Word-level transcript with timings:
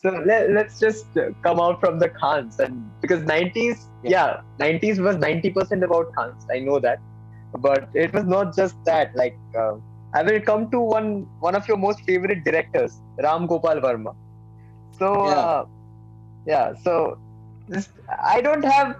so 0.00 0.10
let, 0.24 0.50
let's 0.50 0.78
just 0.78 1.06
come 1.42 1.58
out 1.58 1.80
from 1.80 1.98
the 1.98 2.08
Khans 2.08 2.60
and 2.60 2.88
because 3.00 3.22
90s, 3.22 3.86
yeah, 4.04 4.40
yeah 4.60 4.78
90s 4.78 4.98
was 5.00 5.16
90% 5.16 5.82
about 5.82 6.14
Khans. 6.16 6.46
I 6.52 6.60
know 6.60 6.78
that, 6.78 7.00
but 7.58 7.88
it 7.94 8.12
was 8.12 8.24
not 8.24 8.54
just 8.54 8.76
that. 8.84 9.14
Like 9.16 9.36
uh, 9.58 9.74
I 10.14 10.22
will 10.22 10.40
come 10.40 10.70
to 10.70 10.78
one 10.78 11.26
one 11.40 11.56
of 11.56 11.66
your 11.66 11.76
most 11.76 12.00
favorite 12.02 12.44
directors, 12.44 13.00
Ram 13.18 13.48
Gopal 13.48 13.80
Verma. 13.80 14.14
So 14.96 15.26
yeah, 15.26 15.34
uh, 15.34 15.66
yeah 16.46 16.74
so 16.84 17.18
this, 17.66 17.88
I 18.22 18.40
don't 18.40 18.64
have 18.64 18.96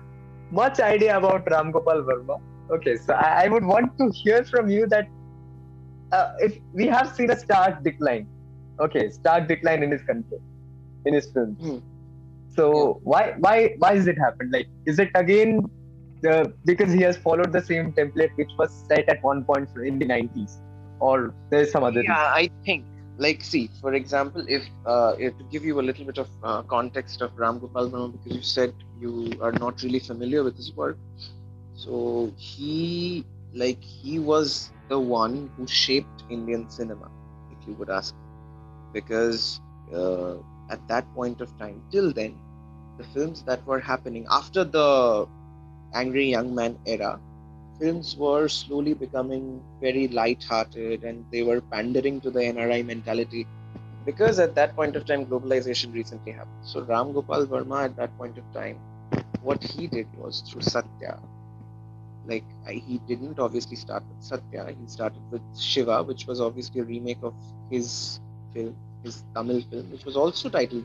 much 0.51 0.81
idea 0.81 1.17
about 1.17 1.49
Ram 1.49 1.71
Gopal 1.71 2.03
Verma. 2.03 2.41
Okay, 2.73 2.97
so 2.97 3.15
I, 3.15 3.45
I 3.45 3.49
would 3.49 3.65
want 3.65 3.97
to 3.99 4.11
hear 4.11 4.43
from 4.43 4.69
you 4.69 4.89
that 4.89 5.07
uh, 6.11 6.33
if 6.41 6.59
we 6.73 6.89
have 6.89 7.15
seen 7.15 7.31
a 7.31 7.39
stark 7.39 7.85
decline, 7.85 8.27
okay, 8.81 9.11
stark 9.11 9.47
decline 9.47 9.85
in 9.85 9.93
his 9.93 10.03
country 10.03 10.39
in 11.09 11.15
his 11.19 11.31
films. 11.33 11.59
Hmm. 11.69 11.79
So 12.59 12.69
why 13.15 13.23
why 13.47 13.57
why 13.83 13.95
is 14.03 14.07
it 14.13 14.19
happened? 14.27 14.53
Like, 14.59 14.69
is 14.93 15.03
it 15.07 15.11
again 15.23 15.65
the 16.23 16.53
because 16.71 16.93
he 16.93 17.03
has 17.09 17.19
followed 17.27 17.53
the 17.57 17.65
same 17.71 17.93
template 17.99 18.39
which 18.43 18.55
was 18.63 18.71
set 18.93 19.09
at 19.17 19.27
one 19.33 19.43
point 19.51 19.69
in 19.91 19.99
the 20.05 20.09
nineties, 20.13 20.59
or 21.09 21.35
there's 21.51 21.71
some 21.79 21.85
other? 21.91 22.03
Yeah, 22.03 22.39
I 22.43 22.49
think. 22.71 22.87
Like, 23.21 23.43
see, 23.43 23.63
for 23.81 23.95
example, 23.95 24.45
if, 24.57 24.65
uh, 24.87 25.15
if 25.19 25.37
to 25.39 25.45
give 25.53 25.65
you 25.69 25.81
a 25.81 25.85
little 25.87 26.05
bit 26.11 26.19
of 26.19 26.29
uh, 26.45 26.63
context 26.73 27.21
of 27.21 27.33
Ram 27.37 27.59
Gopal 27.59 27.91
Verma, 27.91 28.13
because 28.13 28.37
you 28.37 28.45
said 28.51 28.75
you 29.01 29.33
are 29.41 29.51
not 29.65 29.83
really 29.83 29.99
familiar 29.99 30.45
with 30.45 30.57
his 30.57 30.73
work, 30.83 30.97
so 31.75 32.33
he 32.37 33.25
like 33.63 33.83
he 33.83 34.21
was 34.21 34.71
the 34.89 35.01
one 35.15 35.51
who 35.57 35.67
shaped 35.67 36.23
Indian 36.37 36.71
cinema, 36.71 37.11
if 37.51 37.67
you 37.67 37.75
would 37.75 37.91
ask, 37.91 38.15
because 38.93 39.61
uh, 39.93 40.37
at 40.71 40.87
that 40.89 41.05
point 41.15 41.41
of 41.41 41.57
time. 41.59 41.83
Till 41.91 42.13
then, 42.13 42.37
the 42.99 43.05
films 43.05 43.43
that 43.43 43.65
were 43.67 43.81
happening 43.81 44.27
after 44.31 44.65
the 44.65 45.27
Angry 45.95 46.31
Young 46.31 46.55
Man 46.55 46.79
era, 46.87 47.19
films 47.79 48.17
were 48.17 48.49
slowly 48.49 48.95
becoming 48.95 49.63
very 49.81 50.09
light-hearted 50.09 51.05
and 51.05 51.25
they 51.31 51.43
were 51.43 51.61
pandering 51.61 52.21
to 52.21 52.31
the 52.31 52.41
NRI 52.41 52.85
mentality 52.85 53.47
because 54.05 54.39
at 54.39 54.55
that 54.55 54.75
point 54.75 54.97
of 54.97 55.07
time 55.07 55.27
globalization 55.27 55.93
recently 55.95 56.33
happened. 56.33 56.65
So 56.65 56.83
Ram 56.83 57.13
Gopal 57.13 57.47
Verma 57.47 57.85
at 57.85 57.97
that 57.97 58.17
point 58.19 58.39
of 58.39 58.45
time, 58.53 58.79
what 59.43 59.63
he 59.63 59.87
did 59.87 60.07
was 60.17 60.41
through 60.41 60.63
Satya. 60.63 61.19
Like 62.27 62.45
he 62.69 63.01
didn't 63.07 63.39
obviously 63.39 63.77
start 63.77 64.03
with 64.09 64.23
Satya, 64.25 64.75
he 64.79 64.87
started 64.87 65.23
with 65.31 65.43
Shiva, 65.59 66.03
which 66.03 66.27
was 66.27 66.41
obviously 66.41 66.81
a 66.81 66.85
remake 66.85 67.23
of 67.23 67.35
his 67.71 68.21
film 68.55 68.75
his 69.03 69.25
Tamil 69.35 69.63
film, 69.71 69.91
which 69.91 70.05
was 70.05 70.17
also 70.17 70.49
titled 70.49 70.85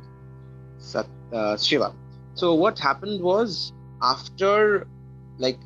Sat, 0.78 1.08
uh, 1.31 1.58
Shiva. 1.58 1.94
So 2.33 2.53
what 2.53 2.80
happened 2.80 3.22
was 3.22 3.72
after, 4.02 4.88
like, 5.38 5.59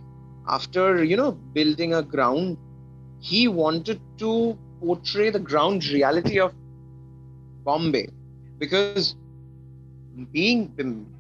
after 0.48 1.04
you 1.04 1.18
know 1.18 1.32
building 1.32 1.94
a 1.94 2.04
ground, 2.04 2.58
he 3.20 3.48
wanted 3.48 4.02
to 4.20 4.58
portray 4.82 5.30
the 5.30 5.40
ground 5.40 5.86
reality 5.88 6.40
of 6.40 6.54
Bombay, 7.66 8.08
because 8.60 9.16
being 10.32 10.72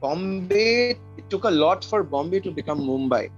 Bombay, 0.01 0.91
it 1.17 1.29
took 1.29 1.43
a 1.43 1.49
lot 1.51 1.83
for 1.83 2.03
Bombay 2.03 2.39
to 2.41 2.51
become 2.51 2.79
Mumbai. 2.79 3.29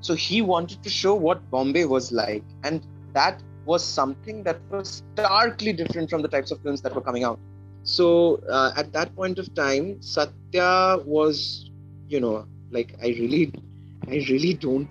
So 0.00 0.14
he 0.14 0.42
wanted 0.42 0.82
to 0.82 0.90
show 0.90 1.14
what 1.14 1.50
Bombay 1.50 1.84
was 1.84 2.12
like, 2.12 2.44
and 2.64 2.86
that 3.14 3.42
was 3.66 3.84
something 3.84 4.42
that 4.44 4.60
was 4.70 5.02
starkly 5.12 5.72
different 5.72 6.08
from 6.08 6.22
the 6.22 6.28
types 6.28 6.50
of 6.50 6.60
films 6.62 6.80
that 6.82 6.94
were 6.94 7.00
coming 7.00 7.24
out. 7.24 7.38
So 7.82 8.40
uh, 8.50 8.72
at 8.76 8.92
that 8.92 9.14
point 9.14 9.38
of 9.38 9.54
time, 9.54 10.00
Satya 10.02 10.98
was, 11.04 11.70
you 12.08 12.20
know, 12.20 12.46
like 12.70 12.94
I 13.02 13.08
really, 13.08 13.52
I 14.08 14.24
really 14.28 14.54
don't 14.54 14.88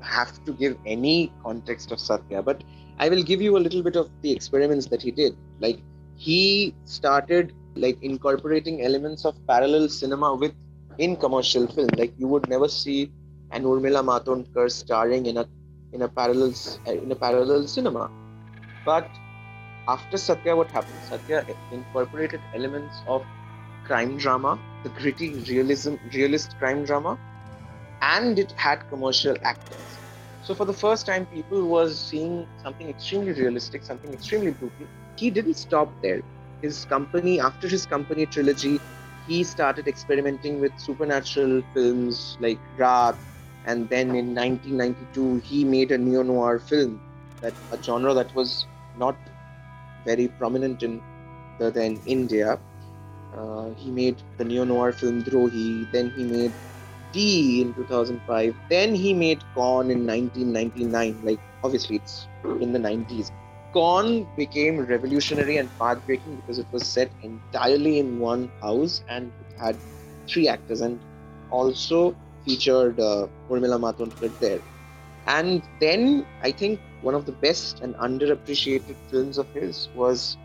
have 0.00 0.44
to 0.44 0.52
give 0.52 0.76
any 0.86 1.32
context 1.42 1.90
of 1.92 2.00
Satya, 2.00 2.42
but 2.42 2.62
I 2.98 3.08
will 3.08 3.22
give 3.22 3.40
you 3.40 3.56
a 3.56 3.62
little 3.66 3.82
bit 3.82 3.96
of 3.96 4.10
the 4.22 4.30
experiments 4.30 4.86
that 4.86 5.02
he 5.02 5.10
did. 5.10 5.36
Like 5.60 5.80
he 6.16 6.74
started 6.84 7.52
like 7.76 7.96
incorporating 8.02 8.84
elements 8.84 9.24
of 9.24 9.34
parallel 9.46 9.88
cinema 9.88 10.34
with 10.34 10.54
in 10.98 11.16
commercial 11.16 11.66
film. 11.66 11.88
Like 11.96 12.12
you 12.18 12.26
would 12.28 12.48
never 12.48 12.68
see 12.68 13.10
an 13.52 13.64
Urmila 13.64 14.02
Matondkar 14.04 14.70
starring 14.70 15.26
in 15.26 15.38
a 15.38 15.46
in 15.92 16.02
a 16.02 16.08
parallel 16.08 16.52
eh, 16.86 16.94
in 17.02 17.10
a 17.12 17.16
parallel 17.16 17.66
cinema. 17.66 18.10
But 18.84 19.18
after 19.88 20.16
Satya, 20.18 20.56
what 20.56 20.70
happened? 20.70 21.02
Satya 21.02 21.44
incorporated 21.70 22.42
elements 22.54 23.02
of 23.06 23.26
crime 23.84 24.16
drama, 24.16 24.60
the 24.82 24.90
gritty 24.90 25.42
realism, 25.48 25.94
realist 26.12 26.56
crime 26.58 26.84
drama, 26.84 27.18
and 28.00 28.38
it 28.38 28.52
had 28.56 28.86
commercial 28.88 29.36
actors. 29.42 30.00
So 30.40 30.54
for 30.54 30.64
the 30.64 30.72
first 30.74 31.06
time, 31.06 31.26
people 31.26 31.68
was 31.68 32.00
seeing 32.00 32.46
something 32.56 32.88
extremely 32.88 33.32
realistic, 33.32 33.84
something 33.84 34.12
extremely 34.12 34.50
brutal. 34.52 34.88
He 35.16 35.30
didn't 35.30 35.54
stop 35.54 35.94
there. 36.02 36.22
His 36.62 36.84
company, 36.84 37.40
after 37.40 37.68
his 37.68 37.86
company 37.86 38.26
trilogy, 38.26 38.80
he 39.26 39.44
started 39.44 39.88
experimenting 39.88 40.60
with 40.60 40.72
supernatural 40.78 41.62
films 41.74 42.36
like 42.40 42.60
Raat, 42.78 43.18
and 43.68 43.88
then 43.90 44.16
in 44.16 44.34
1992 44.34 45.36
he 45.38 45.64
made 45.64 45.92
a 45.92 45.98
neo 45.98 46.22
noir 46.22 46.58
film 46.58 47.02
that 47.42 47.56
a 47.70 47.82
genre 47.82 48.14
that 48.14 48.34
was 48.34 48.68
not 48.94 49.20
very 50.04 50.28
prominent 50.28 50.82
in 50.82 51.02
the 51.58 51.70
then 51.70 52.02
India. 52.06 52.60
Uh, 53.32 53.70
he 53.74 53.90
made 53.90 54.22
the 54.38 54.44
neo 54.44 54.64
noir 54.64 54.92
film 54.92 55.22
Drohi, 55.22 55.90
then 55.92 56.10
he 56.10 56.24
made 56.24 56.56
D 57.12 57.60
in 57.62 57.74
2005, 57.74 58.56
then 58.68 58.94
he 58.94 59.14
made 59.14 59.44
Kaun 59.54 59.90
in 59.90 60.06
1999. 60.06 61.20
Like, 61.22 61.42
obviously, 61.62 61.96
it's 61.96 62.28
in 62.58 62.72
the 62.72 62.78
90s. 62.78 63.32
Kaun 63.74 64.28
became 64.36 64.80
revolutionary 64.80 65.58
and 65.58 65.76
path 65.78 66.04
breaking 66.06 66.36
because 66.36 66.58
it 66.58 66.68
was 66.72 66.88
set 66.88 67.12
entirely 67.22 67.98
in 67.98 68.18
one 68.18 68.52
house 68.62 69.02
and 69.08 69.32
it 69.40 69.48
had 69.56 69.80
three 70.30 70.48
actors 70.48 70.80
and 70.80 71.04
also 71.50 72.16
featured 72.48 73.00
uh, 73.00 73.28
Urmila 73.50 73.78
Matondkar 73.86 74.38
there. 74.40 74.62
And 75.26 75.68
then 75.80 76.26
I 76.42 76.52
think 76.52 76.82
one 77.00 77.14
of 77.14 77.26
the 77.26 77.32
best 77.32 77.80
and 77.80 77.96
underappreciated 77.96 78.98
films 79.10 79.38
of 79.38 79.50
his 79.54 79.88
was 79.94 80.38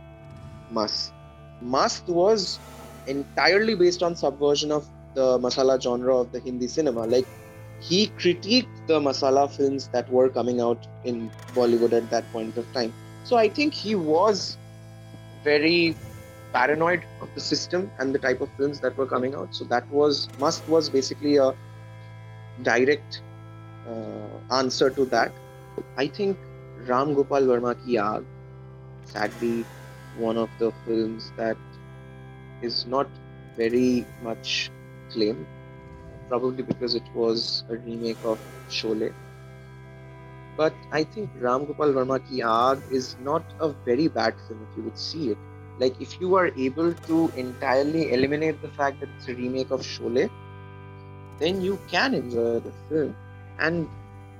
Mast. 0.69 1.14
Mast 1.62 2.08
was 2.09 2.62
entirely 3.06 3.75
based 3.75 4.03
on 4.03 4.16
subversion 4.16 4.72
of 4.72 4.90
the 5.16 5.40
masala 5.40 5.81
genre 5.81 6.18
of 6.19 6.31
the 6.31 6.40
Hindi 6.40 6.68
cinema. 6.68 7.06
Like 7.08 7.30
he 7.80 8.08
critiqued 8.09 8.85
the 8.88 9.00
masala 9.00 9.52
films 9.52 9.90
that 9.94 10.09
were 10.09 10.30
coming 10.30 10.62
out 10.62 10.88
in 11.03 11.34
Bollywood 11.56 11.94
at 11.94 12.09
that 12.12 12.31
point 12.31 12.58
of 12.58 12.72
time. 12.74 12.96
So 13.24 13.38
I 13.38 13.50
think 13.50 13.74
he 13.74 13.96
was 13.96 14.59
very 15.44 16.00
paranoid 16.53 17.06
of 17.22 17.34
the 17.35 17.41
system 17.41 17.91
and 18.00 18.14
the 18.16 18.20
type 18.20 18.41
of 18.41 18.52
films 18.58 18.80
that 18.81 18.97
were 18.97 19.08
coming 19.08 19.35
out. 19.35 19.56
So 19.56 19.66
that 19.66 19.90
was 19.91 20.30
Mast 20.38 20.68
was 20.68 20.90
basically 20.90 21.38
a 21.38 21.53
direct 22.62 23.22
uh, 23.86 24.40
answer 24.52 24.90
to 24.91 25.06
that. 25.08 25.34
I 25.97 26.08
think 26.08 26.40
Ram 26.75 27.14
Gopal 27.14 27.41
Verma 27.44 27.75
Ki 27.84 27.96
Aag, 27.97 28.25
sadly, 29.03 29.68
one 30.14 30.38
of 30.38 30.50
the 30.58 30.72
films 30.86 31.31
that 31.38 31.58
is 32.62 32.86
not 32.86 33.09
very 33.58 34.09
much 34.19 34.72
claimed, 35.12 35.47
probably 36.30 36.64
because 36.64 36.96
it 36.96 37.08
was 37.14 37.64
a 37.69 37.78
remake 37.78 38.19
of 38.24 38.40
Sholay. 38.70 39.14
But 40.56 40.78
I 40.91 41.03
think 41.03 41.31
Ram 41.34 41.66
Gopal 41.66 41.94
Verma 41.94 42.20
Ki 42.25 42.41
Aag 42.41 42.84
is 42.90 43.18
not 43.18 43.44
a 43.59 43.74
very 43.85 44.08
bad 44.08 44.35
film 44.47 44.64
if 44.64 44.75
you 44.75 44.84
would 44.84 44.97
see 44.97 45.30
it. 45.31 45.40
Like, 45.78 46.00
if 46.00 46.20
you 46.20 46.35
are 46.35 46.52
able 46.56 46.94
to 47.08 47.31
entirely 47.35 48.12
eliminate 48.12 48.62
the 48.62 48.70
fact 48.72 49.00
that 49.00 49.09
it's 49.16 49.28
a 49.28 49.35
remake 49.35 49.72
of 49.72 49.82
Sholay, 49.82 50.29
then 51.43 51.61
you 51.61 51.84
can 51.90 52.16
enjoy 52.16 52.59
the 52.61 52.73
film. 52.90 53.17
And 53.59 53.91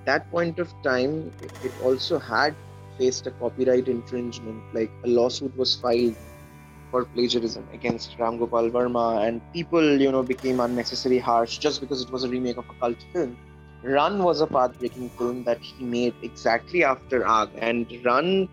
that 0.06 0.30
point 0.32 0.60
of 0.60 0.74
time 0.84 1.34
it 1.62 1.78
also 1.80 2.20
had 2.20 2.58
faced 2.98 3.28
a 3.28 3.32
copyright 3.32 3.88
infringement 3.90 4.66
like 4.74 4.94
a 5.06 5.10
lawsuit 5.10 5.56
was 5.58 5.76
filed 5.76 6.16
for 6.92 7.06
plagiarism 7.06 7.68
against 7.74 8.16
Ram 8.20 8.38
Gopal 8.38 8.70
Verma 8.72 9.28
and 9.28 9.42
people 9.54 10.00
you 10.02 10.12
know 10.12 10.24
became 10.24 10.60
unnecessarily 10.60 11.20
harsh 11.20 11.60
just 11.60 11.82
because 11.82 12.02
it 12.02 12.12
was 12.12 12.24
a 12.24 12.30
remake 12.30 12.58
of 12.58 12.66
a 12.70 12.76
cult 12.82 13.04
film. 13.14 13.38
Rann 13.84 14.24
was 14.24 14.42
a 14.42 14.48
path 14.48 14.78
breaking 14.80 15.12
film 15.18 15.44
that 15.46 15.60
he 15.62 15.86
made 15.86 16.16
exactly 16.22 16.84
after 16.84 17.22
Aag 17.24 17.52
and 17.58 17.92
Rann 18.06 18.50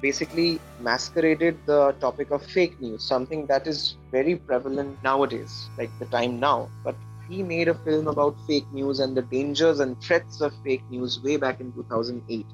basically 0.00 0.62
masqueraded 0.78 1.60
the 1.66 1.92
topic 2.00 2.30
of 2.30 2.44
fake 2.44 2.80
news 2.80 3.06
something 3.06 3.46
that 3.48 3.66
is 3.66 3.98
very 4.12 4.36
prevalent 4.36 4.98
nowadays 5.02 5.70
like 5.78 5.92
the 5.98 6.06
time 6.06 6.40
now. 6.40 6.72
But 6.84 6.96
he 7.26 7.42
made 7.42 7.68
a 7.68 7.74
film 7.74 8.06
about 8.08 8.38
fake 8.46 8.66
news 8.70 9.00
and 9.00 9.16
the 9.16 9.22
dangers 9.22 9.80
and 9.80 10.00
threats 10.00 10.40
of 10.40 10.52
fake 10.64 10.84
news 10.88 11.20
way 11.22 11.36
back 11.36 11.60
in 11.60 11.72
2008 11.72 12.48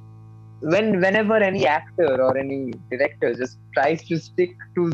when 0.61 1.01
whenever 1.01 1.37
any 1.37 1.67
actor 1.67 2.23
or 2.23 2.37
any 2.37 2.73
director 2.91 3.35
just 3.35 3.59
tries 3.75 4.03
to 4.07 4.19
stick 4.19 4.51
to 4.77 4.91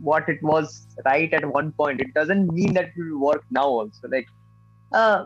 what 0.00 0.28
it 0.28 0.38
was 0.42 0.86
right 1.04 1.32
at 1.32 1.44
one 1.52 1.72
point, 1.72 2.00
it 2.00 2.12
doesn't 2.14 2.52
mean 2.52 2.74
that 2.74 2.86
it 2.86 2.92
will 2.96 3.20
work 3.20 3.42
now 3.50 3.64
also. 3.64 4.08
Like, 4.08 4.26
uh, 4.92 5.24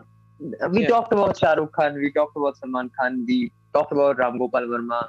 we 0.71 0.85
Yeah. 0.85 0.87
talked 0.87 1.13
about 1.13 1.37
Shah 1.37 1.53
Rukh 1.53 1.71
Khan, 1.73 1.95
we 1.95 2.11
talked 2.11 2.35
about 2.35 2.57
Salman 2.57 2.89
Khan, 2.99 3.25
we 3.27 3.51
talked 3.73 3.91
about 3.91 4.17
Ram 4.17 4.37
Gopal 4.37 4.61
Verma. 4.73 5.07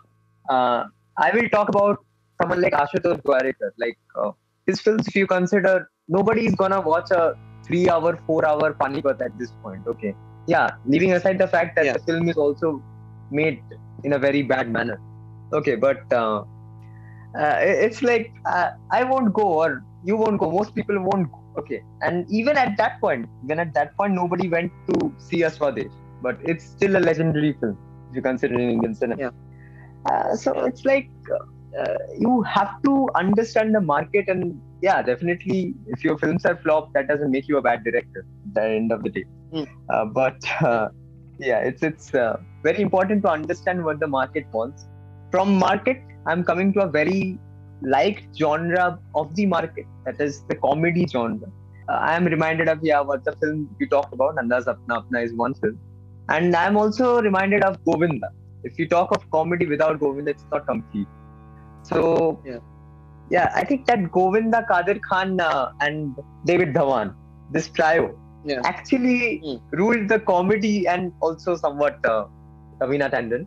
Uh, 0.49 0.85
I 1.19 1.31
will 1.35 1.49
talk 1.49 1.69
about 1.69 1.99
someone 2.41 2.61
like 2.61 2.73
Ashutosh 2.73 3.23
Gowariker. 3.23 3.71
Like 3.79 3.97
uh, 4.17 4.33
his 4.67 4.81
films, 4.81 5.07
if 5.09 5.17
you 5.17 5.27
consider, 5.27 5.89
nobody 6.09 6.47
is 6.47 6.55
gonna 6.55 6.81
watch 6.81 7.11
a 7.11 7.35
three-hour, 7.67 8.19
four-hour 8.27 8.75
Panipat 8.75 9.21
at 9.21 9.39
this 9.39 9.51
point. 9.63 9.87
Okay, 9.87 10.15
yeah. 10.47 10.71
Leaving 10.87 11.13
aside 11.13 11.39
the 11.39 11.49
fact 11.49 11.77
that 11.77 11.85
Yeah. 11.85 11.95
the 11.95 12.05
film 12.11 12.29
is 12.29 12.37
also 12.37 12.83
made 13.31 13.63
in 14.05 14.13
a 14.13 14.19
very 14.19 14.43
bad 14.43 14.71
manner. 14.71 15.01
Okay, 15.53 15.77
but 15.77 16.13
uh, 16.13 16.45
uh, 17.39 17.57
it's 17.61 18.03
like 18.03 18.33
uh, 18.47 18.71
I 18.91 19.05
won't 19.05 19.33
go 19.33 19.47
or 19.65 19.83
you 20.05 20.17
won't 20.17 20.39
go. 20.39 20.51
Most 20.51 20.75
people 20.75 20.99
won't 21.01 21.31
go. 21.33 21.43
Okay, 21.59 21.83
and 22.03 22.31
even 22.31 22.57
at 22.57 22.77
that 22.77 23.01
point, 23.01 23.29
when 23.43 23.59
at 23.59 23.73
that 23.75 23.97
point, 23.97 24.13
nobody 24.13 24.49
went 24.49 24.73
to 24.89 25.13
see 25.19 25.43
a 25.43 25.51
Swadesh, 25.51 25.93
but 26.23 26.39
it's 26.45 26.65
still 26.65 26.97
a 26.97 27.03
legendary 27.09 27.53
film 27.61 27.79
if 28.11 28.17
you 28.17 28.23
consider 28.23 28.55
in 28.55 28.71
Indian 28.71 28.95
cinema. 28.95 29.21
Yeah. 29.23 29.31
Uh, 30.11 30.37
so 30.37 30.53
it's 30.67 30.85
like 30.85 31.09
uh, 31.35 31.95
you 32.19 32.43
have 32.43 32.83
to 32.83 33.09
understand 33.15 33.75
the 33.75 33.81
market, 33.81 34.29
and 34.29 34.61
yeah, 34.83 35.03
definitely, 35.03 35.75
if 35.87 36.05
your 36.05 36.19
films 36.19 36.45
are 36.45 36.57
flop, 36.57 36.93
that 36.95 37.09
doesn't 37.09 37.31
make 37.31 37.49
you 37.49 37.57
a 37.59 37.63
bad 37.63 37.85
director. 37.85 38.25
At 38.49 38.55
the 38.55 38.63
end 38.63 38.93
of 38.93 39.03
the 39.03 39.11
day, 39.11 39.25
Hmm. 39.53 39.65
uh, 39.93 40.05
but 40.07 40.39
uh, 40.63 40.89
yeah, 41.39 41.61
it's 41.61 41.83
it's 41.83 42.15
uh, 42.15 42.37
very 42.63 42.81
important 42.83 43.23
to 43.25 43.31
understand 43.31 43.85
what 43.85 44.01
the 44.01 44.07
market 44.09 44.45
wants. 44.53 44.87
From 45.31 45.57
market, 45.59 45.99
I'm 46.27 46.45
coming 46.45 46.73
to 46.75 46.81
a 46.83 46.89
very 46.89 47.39
liked 47.83 48.37
genre 48.39 48.99
of 49.15 49.35
the 49.35 49.47
market, 49.47 49.87
that 50.05 50.21
is 50.21 50.43
the 50.49 50.57
comedy 50.57 51.07
genre. 51.07 51.49
Uh, 51.89 51.93
I 51.93 52.17
am 52.17 52.25
reminded 52.25 52.69
of 52.69 52.79
yeah, 52.83 53.01
what 53.01 53.25
the 53.25 53.35
film 53.43 53.69
you 53.79 53.89
talked 53.89 54.13
about, 54.15 54.37
Andaaz 54.37 54.65
Apna 54.65 55.03
Apna 55.03 55.25
is 55.25 55.35
one 55.35 55.55
film, 55.55 55.79
and 56.29 56.55
I'm 56.57 56.77
also 56.77 57.21
reminded 57.23 57.63
of 57.65 57.79
Govinda. 57.85 58.29
If 58.65 58.79
you 58.79 58.89
talk 58.89 59.11
of 59.17 59.29
comedy 59.31 59.67
without 59.67 60.01
Govinda, 60.01 60.33
it's 60.33 60.45
not 60.53 60.67
complete. 60.67 61.09
So 61.83 62.41
Yeah. 62.45 62.59
Yeah, 63.31 63.51
I 63.55 63.65
think 63.65 63.87
that 63.87 64.11
Govinda, 64.13 64.65
Kader 64.71 64.99
Khan, 65.09 65.41
uh, 65.41 65.69
and 65.81 66.15
David 66.45 66.75
Dhawan, 66.75 67.15
this 67.51 67.69
trio, 67.71 68.05
Yeah. 68.45 68.61
actually 68.65 69.41
Hmm. 69.45 69.57
ruled 69.81 70.09
the 70.09 70.21
comedy 70.21 70.87
and 70.87 71.13
also 71.21 71.57
somewhat 71.57 71.97
uh, 72.05 72.25
Raveena 72.81 73.11
Tandon. 73.11 73.47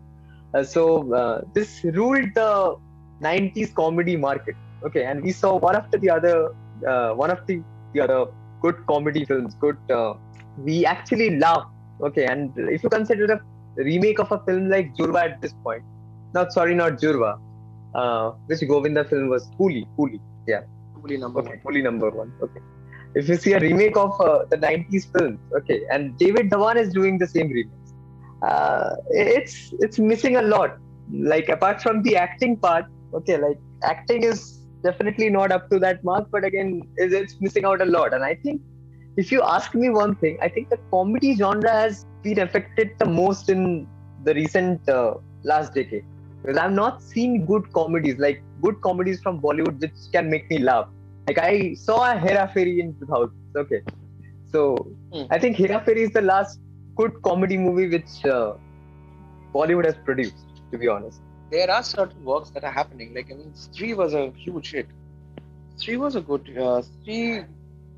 Uh, 0.54 0.64
so 0.64 1.14
uh, 1.14 1.42
this 1.54 1.82
ruled 2.00 2.30
the 2.36 2.76
90s 3.22 3.74
comedy 3.74 4.18
market. 4.18 4.56
Okay, 4.86 5.04
and 5.06 5.22
we 5.24 5.32
saw 5.32 5.58
one 5.58 5.76
after 5.76 5.98
the 5.98 6.10
other, 6.10 6.50
uh, 6.88 7.12
one 7.14 7.32
of 7.32 7.40
the, 7.48 7.62
the 7.94 8.02
other 8.02 8.26
good 8.62 8.76
comedy 8.88 9.26
films. 9.26 9.56
Good, 9.60 9.78
uh, 9.94 10.14
we 10.58 10.86
actually 10.86 11.38
laughed. 11.38 11.68
Okay, 12.02 12.26
and 12.26 12.52
if 12.58 12.84
you 12.84 12.90
consider 12.90 13.28
the 13.28 13.40
remake 13.78 14.20
of 14.20 14.32
a 14.32 14.40
film 14.46 14.70
like 14.70 14.94
Judwaa 15.00 15.24
at 15.32 15.42
this 15.42 15.54
point, 15.64 15.84
not 16.34 16.52
sorry, 16.52 16.76
not 16.76 16.94
Judwaa, 16.94 17.36
uh, 17.96 18.32
which 18.48 18.62
Govinda 18.68 19.04
film 19.06 19.30
was 19.30 19.50
Coolie, 19.60 19.86
Coolie. 19.98 20.20
Probably 20.94 21.18
number 21.18 21.40
Okay, 21.40 21.50
one. 21.50 21.60
fully 21.64 21.82
number 21.82 22.10
one. 22.10 22.34
Okay. 22.42 22.60
If 23.16 23.28
you 23.30 23.36
see 23.38 23.54
a 23.54 23.60
remake 23.60 23.98
of 23.98 24.20
uh, 24.22 24.46
the 24.50 24.58
90s 24.58 25.12
films, 25.12 25.40
okay, 25.58 25.82
and 25.92 26.18
David 26.18 26.50
Dhawan 26.50 26.76
is 26.76 26.94
doing 26.94 27.18
the 27.18 27.28
same 27.28 27.50
remix, 27.50 27.94
uh, 28.42 28.96
it's 29.10 29.74
it's 29.80 29.98
missing 30.00 30.36
a 30.38 30.42
lot. 30.42 30.78
Like 31.12 31.50
apart 31.50 31.82
from 31.82 32.04
the 32.04 32.16
acting 32.18 32.58
part, 32.58 32.86
okay, 33.14 33.38
like 33.38 33.58
acting 33.84 34.24
is 34.24 34.60
definitely 34.84 35.30
not 35.30 35.52
up 35.52 35.70
to 35.72 35.80
that 35.80 36.04
mark, 36.04 36.28
but 36.32 36.44
again, 36.44 36.82
it's, 36.98 37.14
it's 37.14 37.42
missing 37.42 37.66
out 37.66 37.82
a 37.82 37.86
lot. 37.86 38.14
And 38.14 38.24
I 38.24 38.36
think 38.36 38.62
if 39.18 39.32
you 39.32 39.42
ask 39.42 39.74
me 39.74 39.90
one 39.90 40.16
thing, 40.16 40.38
I 40.42 40.50
think 40.50 40.70
the 40.70 40.78
comedy 40.92 41.36
genre 41.36 41.72
has 41.72 42.06
been 42.24 42.40
affected 42.40 42.92
the 43.00 43.06
most 43.06 43.50
in 43.50 43.88
the 44.24 44.34
recent 44.34 44.88
uh, 44.88 45.16
last 45.44 45.74
decade 45.74 46.06
because 46.44 46.58
I've 46.58 46.72
not 46.74 47.02
seen 47.02 47.46
good 47.46 47.72
comedies 47.74 48.18
like 48.20 48.44
good 48.62 48.80
comedies 48.82 49.22
from 49.22 49.42
Bollywood 49.42 49.80
which 49.82 49.98
can 50.14 50.30
make 50.30 50.50
me 50.50 50.60
laugh. 50.60 50.88
Like 51.28 51.38
I 51.40 51.74
saw 51.76 52.12
a 52.12 52.18
Hera 52.18 52.52
Pheri 52.56 52.80
in 52.80 52.96
2000. 53.00 53.32
Okay, 53.58 53.82
so 54.52 54.94
Hmm. 55.14 55.26
I 55.32 55.40
think 55.40 55.58
Hera 55.58 55.80
Pheri 55.86 56.04
is 56.08 56.12
the 56.12 56.22
last 56.22 56.60
good 56.96 57.22
comedy 57.24 57.58
movie 57.58 57.88
which 57.90 58.26
uh, 58.26 58.54
Bollywood 59.54 59.86
has 59.86 59.96
produced. 60.06 60.46
To 60.72 60.78
be 60.78 60.88
honest, 60.88 61.22
There 61.52 61.70
are 61.72 61.84
certain 61.84 62.24
works 62.24 62.50
that 62.52 62.64
are 62.64 62.72
happening. 62.72 63.14
Like 63.16 63.32
I 63.32 63.36
mean, 63.36 63.52
Stree 63.54 63.96
was 63.96 64.14
a 64.14 64.32
huge 64.32 64.72
hit. 64.72 64.88
Stree 65.78 65.98
was 65.98 66.16
a 66.16 66.22
good. 66.22 66.48
Uh, 66.58 66.82
Stree 66.90 67.48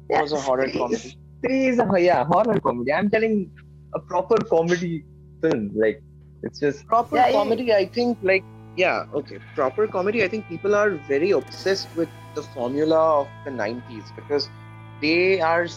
was 0.09 0.31
a 0.31 0.39
horror 0.39 0.67
Stree- 0.67 0.77
comedy. 0.77 1.11
Stree 1.43 1.67
is 1.71 1.79
a 1.79 1.99
yeah 1.99 2.23
horror 2.25 2.59
comedy. 2.59 2.93
I'm 2.93 3.09
telling 3.09 3.51
a 3.93 3.99
proper 3.99 4.37
comedy 4.53 5.05
film. 5.41 5.71
Like 5.75 6.01
it's 6.43 6.59
just 6.59 6.85
proper 6.87 7.17
Yeah, 7.17 7.27
yeah. 7.29 7.31
comedy 7.31 7.73
i 7.73 7.85
think 7.87 8.17
like 8.21 8.45
yeah 8.75 9.03
okay. 9.13 9.39
Proper 9.55 9.87
comedy 9.87 10.23
i 10.23 10.27
think 10.27 10.47
people 10.47 10.75
are 10.75 10.91
very 11.07 11.31
obsessed 11.31 11.89
with 11.95 12.09
the 12.35 12.43
formula 12.43 13.21
of 13.21 13.29
the 13.45 13.51
90s 13.51 14.11
because 14.15 14.49
they 15.01 15.39
are 15.41 15.67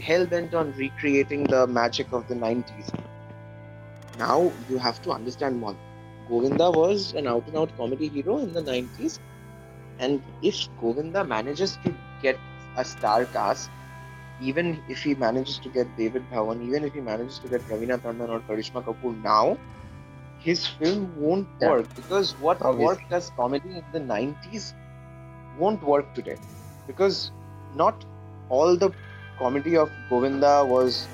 hell-bent 0.00 0.54
on 0.54 0.72
recreating 0.72 1.48
the 1.48 1.66
magic 1.66 2.08
of 2.12 2.26
the 2.28 2.34
90s 2.34 2.92
now 4.14 4.54
you 4.68 4.78
have 4.78 5.00
to 5.02 5.10
understand 5.12 5.60
one. 5.60 5.78
Govinda 6.28 6.70
was 6.70 7.12
an 7.14 7.26
out-and-out 7.26 7.74
comedy 7.76 8.08
hero 8.08 8.38
in 8.38 8.52
the 8.52 8.62
90s 8.62 9.20
and 9.98 10.22
if 10.42 10.56
govinda 10.76 11.24
manages 11.24 11.76
to 11.84 11.94
get 12.20 12.40
a 12.76 12.84
star 12.84 13.26
cast 13.26 13.70
even 14.40 14.82
if 14.88 15.02
he 15.02 15.14
manages 15.14 15.58
to 15.60 15.70
get 15.70 15.94
David 15.96 16.28
Dhawan, 16.30 16.62
even 16.62 16.84
if 16.84 16.92
he 16.94 17.00
manages 17.00 17.38
to 17.40 17.48
get 17.48 17.66
Raveena 17.68 17.98
Tandon 18.00 18.28
or 18.28 18.40
Karishma 18.42 18.82
Kapoor 18.84 19.16
now, 19.22 19.58
his 20.46 20.66
film 20.78 21.02
won't 21.24 21.50
Yeah. 21.60 21.70
work 21.70 21.88
because 21.96 22.36
what 22.46 22.60
Obviously. 22.60 22.84
worked 22.84 23.12
as 23.18 23.30
comedy 23.40 23.70
in 23.80 23.84
the 23.92 24.00
90s 24.00 24.74
won't 25.62 25.82
work 25.82 26.12
today 26.14 26.38
because 26.86 27.32
not 27.82 28.04
all 28.48 28.76
the 28.76 28.90
comedy 29.38 29.76
of 29.76 29.90
Govinda 30.10 30.64
was 30.66 31.10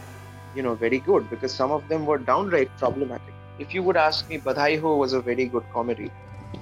you 0.52 0.62
know 0.62 0.74
very 0.74 1.00
good 1.00 1.28
because 1.30 1.54
some 1.54 1.70
of 1.72 1.88
them 1.88 2.06
were 2.06 2.18
downright 2.18 2.70
problematic 2.78 3.34
if 3.58 3.74
you 3.74 3.82
would 3.82 3.96
ask 3.96 4.28
me 4.28 4.38
Badhai 4.38 4.80
Ho 4.80 4.96
was 4.96 5.12
a 5.12 5.22
very 5.22 5.46
good 5.48 5.64
comedy 5.72 6.10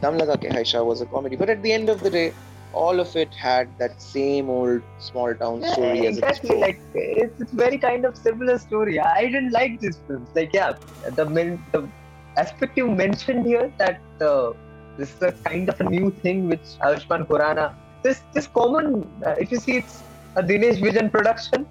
Dum 0.02 0.16
Laga 0.18 0.36
Ke 0.44 0.52
Haisha 0.56 0.84
was 0.84 1.00
a 1.00 1.06
comedy 1.06 1.36
but 1.36 1.50
at 1.50 1.62
the 1.62 1.72
end 1.72 1.88
of 1.90 2.02
the 2.02 2.10
day 2.10 2.34
all 2.72 3.00
of 3.00 3.14
it 3.16 3.34
had 3.40 3.74
that 3.78 4.00
same 4.00 4.48
old 4.50 4.82
small 4.98 5.34
town 5.34 5.62
Yeah, 5.62 5.74
story 5.74 6.06
as 6.06 6.18
its 6.18 6.40
exactly. 6.40 6.56
Like 6.60 6.80
it's, 6.94 7.40
it's 7.40 7.52
very 7.54 7.78
kind 7.78 8.04
of 8.04 8.16
similar 8.16 8.58
story. 8.58 8.98
I 8.98 9.22
didn't 9.26 9.52
like 9.52 9.72
these 9.80 10.02
films. 10.06 10.30
Like 10.34 10.50
yeah, 10.52 10.72
the 11.16 11.28
men, 11.28 11.64
the 11.72 11.92
aspect 12.36 12.76
you 12.76 12.90
mentioned 12.90 13.46
here 13.46 13.72
that 13.78 14.00
uh, 14.20 14.52
this 14.96 15.14
is 15.14 15.22
a 15.22 15.32
kind 15.48 15.68
of 15.68 15.80
a 15.80 15.84
new 15.84 16.10
thing 16.22 16.48
which 16.48 16.66
Ayushmann 16.82 17.26
Khurrana. 17.26 17.74
This 18.02 18.22
this 18.34 18.46
common. 18.46 18.86
Uh, 19.26 19.34
if 19.38 19.50
you 19.52 19.58
see, 19.58 19.76
it's 19.78 20.04
a 20.36 20.42
Dinesh 20.42 20.80
Vijan 20.80 21.10
production. 21.10 21.66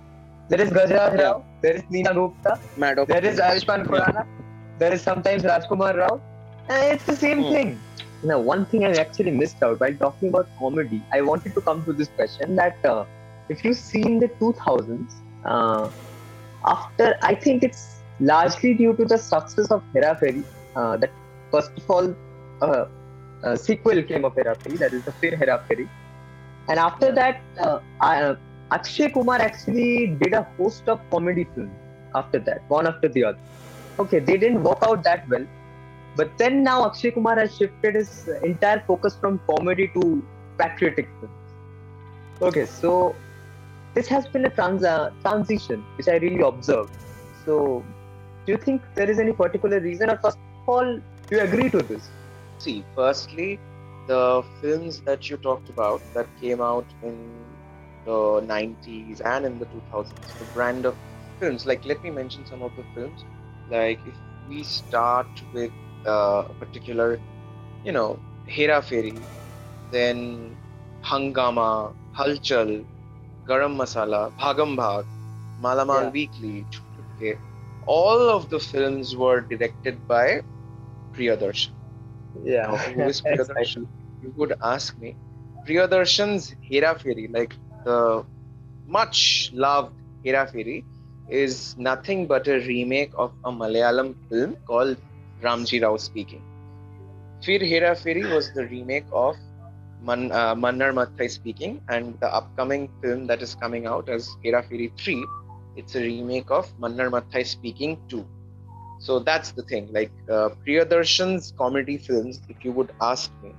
There 0.50 0.62
is 0.62 0.70
Gajraj 0.72 1.14
Yeah. 1.18 1.24
Rao. 1.24 1.46
There 1.62 1.76
is 1.76 1.84
Neena 1.90 2.14
Gupta. 2.14 2.60
Mad 2.76 2.98
There 3.08 3.26
is 3.26 3.40
Ayushmann 3.40 3.86
Khurrana. 3.86 4.24
There 4.80 4.94
is 4.94 5.02
sometimes 5.02 5.44
Rajkumar 5.44 5.96
Rao. 5.98 6.22
And 6.70 6.94
it's 6.94 7.06
the 7.06 7.16
same 7.16 7.44
Hmm. 7.44 7.52
thing. 7.54 7.84
Now, 8.22 8.40
one 8.40 8.66
thing 8.66 8.86
I 8.86 8.92
actually 8.94 9.32
missed 9.32 9.62
out 9.64 9.80
while 9.80 9.96
talking 9.96 10.30
about 10.30 10.50
comedy, 10.58 11.06
I 11.14 11.22
wanted 11.22 11.54
to 11.56 11.62
come 11.62 11.84
to 11.86 11.94
this 11.94 12.10
question 12.10 12.56
that 12.56 12.78
uh, 12.86 13.06
if 13.50 13.64
you 13.64 13.74
see 13.74 14.02
in 14.02 14.20
the 14.20 14.30
2000s, 14.40 15.14
uh, 15.46 15.90
after 16.66 17.16
I 17.22 17.36
think 17.36 17.64
it's 17.64 17.99
largely 18.20 18.74
due 18.74 18.94
to 18.96 19.06
the 19.06 19.18
success 19.18 19.72
of 19.72 19.84
Hera 19.94 20.18
Pheri, 20.22 20.44
uh, 20.76 20.98
that 20.98 21.12
first 21.52 21.72
of 21.78 21.90
all, 21.90 22.16
uh, 22.62 22.86
a 23.44 23.58
sequel 23.58 24.02
came 24.04 24.26
of 24.26 24.36
Hera 24.36 24.56
Pheri, 24.56 24.78
that 24.80 24.94
is 24.94 25.04
the 25.04 25.12
Phir 25.12 25.38
Hera 25.38 25.64
Pheri. 25.70 25.88
And 26.68 26.80
after 26.80 27.12
that, 27.14 27.42
uh, 27.60 27.80
I, 28.02 28.36
Akshay 28.72 29.10
Kumar 29.10 29.42
actually 29.42 30.08
did 30.08 30.34
a 30.34 30.44
host 30.58 30.88
of 30.88 31.00
comedy 31.10 31.48
films 31.56 31.72
after 32.14 32.40
that, 32.40 32.62
one 32.70 32.86
after 32.88 33.08
the 33.08 33.24
other. 33.24 33.40
Okay, 33.98 34.20
they 34.20 34.38
didn't 34.38 34.64
work 34.64 34.80
out 34.84 35.04
that 35.04 35.28
well. 35.28 35.46
But 36.16 36.38
then 36.38 36.64
now 36.64 36.86
Akshay 36.86 37.12
Kumar 37.12 37.40
has 37.40 37.56
shifted 37.56 37.96
his 37.96 38.28
entire 38.44 38.84
focus 38.86 39.16
from 39.16 39.40
comedy 39.50 39.90
to 39.94 40.24
patriotic 40.58 41.08
films. 41.20 41.34
Okay, 42.42 42.66
so 42.66 43.16
this 43.94 44.08
has 44.08 44.28
been 44.28 44.46
a 44.46 44.50
trans- 44.50 44.84
uh, 44.84 45.12
transition 45.22 45.84
which 45.96 46.08
I 46.08 46.18
really 46.18 46.42
observed. 46.42 46.92
So, 47.46 47.84
do 48.50 48.56
you 48.56 48.62
think 48.66 48.84
there 48.96 49.10
is 49.12 49.20
any 49.20 49.34
particular 49.34 49.80
reason, 49.80 50.10
or 50.10 50.18
first 50.24 50.40
of 50.68 50.74
all, 50.74 50.96
do 51.30 51.38
you 51.38 51.42
agree 51.42 51.70
to 51.70 51.84
this? 51.84 52.10
See, 52.58 52.84
firstly, 52.96 53.62
the 54.08 54.44
films 54.60 55.02
that 55.06 55.30
you 55.30 55.38
talked 55.38 55.70
about 55.70 56.02
that 56.16 56.36
came 56.42 56.62
out 56.62 56.88
in 57.04 57.58
the 58.06 58.42
90s 58.44 59.22
and 59.22 59.46
in 59.46 59.60
the 59.60 59.68
2000s, 59.68 60.36
the 60.40 60.46
brand 60.46 60.86
of 60.88 60.98
films, 61.40 61.68
like 61.68 61.86
let 61.86 62.04
me 62.04 62.10
mention 62.10 62.46
some 62.46 62.64
of 62.64 62.76
the 62.76 62.84
films. 62.96 63.24
Like 63.70 64.02
if 64.06 64.18
we 64.48 64.64
start 64.64 65.28
with 65.54 65.72
uh, 66.08 66.46
a 66.50 66.54
particular, 66.56 67.22
you 67.84 67.92
know, 67.92 68.20
Hera 68.48 68.82
Pheri, 68.82 69.28
then 69.92 70.58
Hungama, 71.06 71.94
Halchal, 72.18 72.86
Garam 73.48 73.76
Masala, 73.78 74.34
Bhagam 74.42 74.76
Bhag, 74.76 75.06
Malamal 75.62 76.06
Yeah. 76.06 76.12
Weekly, 76.12 76.68
okay, 77.00 77.38
all 77.96 78.30
of 78.30 78.50
the 78.50 78.60
films 78.60 79.16
were 79.16 79.42
directed 79.42 80.08
by 80.08 80.42
Priyadarshan. 81.16 81.74
Yeah. 82.44 82.68
Now, 82.68 82.78
who 82.78 83.08
is. 83.10 83.22
Priyadarshan? 83.30 83.88
You 84.22 84.34
would 84.38 84.54
ask 84.62 84.98
me. 84.98 85.18
Priyadarshan's 85.68 86.54
Hera 86.62 86.96
Pheri, 86.96 87.28
like 87.34 87.58
the 87.86 88.26
much 88.86 89.50
loved 89.54 89.94
Hera 90.24 90.46
Pheri, 90.54 90.84
is 91.30 91.76
nothing 91.78 92.28
but 92.28 92.48
a 92.48 92.60
remake 92.60 93.12
of 93.18 93.34
a 93.46 93.52
Malayalam 93.52 94.16
film 94.30 94.56
called 94.68 94.98
Ramji 95.44 95.82
Rao 95.84 95.98
Speaking. 95.98 96.44
Phir 97.44 97.62
Hera 97.62 97.96
Pheri 97.96 98.24
was 98.34 98.52
the 98.54 98.66
remake 98.68 99.08
of 99.14 99.36
Man, 100.02 100.32
uh, 100.32 100.56
Mannar 100.56 100.94
Mathai 100.94 101.30
Speaking, 101.30 101.82
and 101.90 102.18
the 102.20 102.34
upcoming 102.34 102.90
film 103.02 103.28
that 103.28 103.42
is 103.42 103.56
coming 103.56 103.86
out 103.88 104.10
as 104.10 104.30
Hera 104.44 104.64
Pheri 104.64 104.92
3, 104.98 105.26
it's 105.76 105.96
a 105.96 106.02
remake 106.02 106.50
of 106.52 106.72
Mannar 106.78 107.10
Mathai 107.12 107.46
Speaking 107.46 108.00
2. 108.10 108.26
So 109.00 109.20
that's 109.20 109.52
the 109.54 109.64
thing. 109.64 109.90
Like 109.92 110.12
uh, 110.30 110.50
Priyadarshan's 110.68 111.54
comedy 111.58 111.98
films, 111.98 112.42
if 112.50 112.64
you 112.64 112.72
would 112.74 112.92
ask 113.02 113.32
me, 113.42 113.56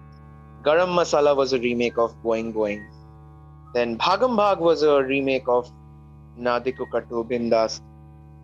Garam 0.65 0.91
Masala 0.99 1.37
was 1.37 1.53
a 1.53 1.59
remake 1.59 1.99
of 1.99 2.15
Boeing 2.23 2.53
Boeing. 2.53 2.85
Then 3.75 3.97
Bhagam 3.99 4.37
Bhag 4.37 4.59
was 4.61 4.83
a 4.83 5.03
remake 5.03 5.49
of 5.49 5.71
Nadiko 6.39 6.87
Katu 6.93 7.29
Bindas. 7.29 7.81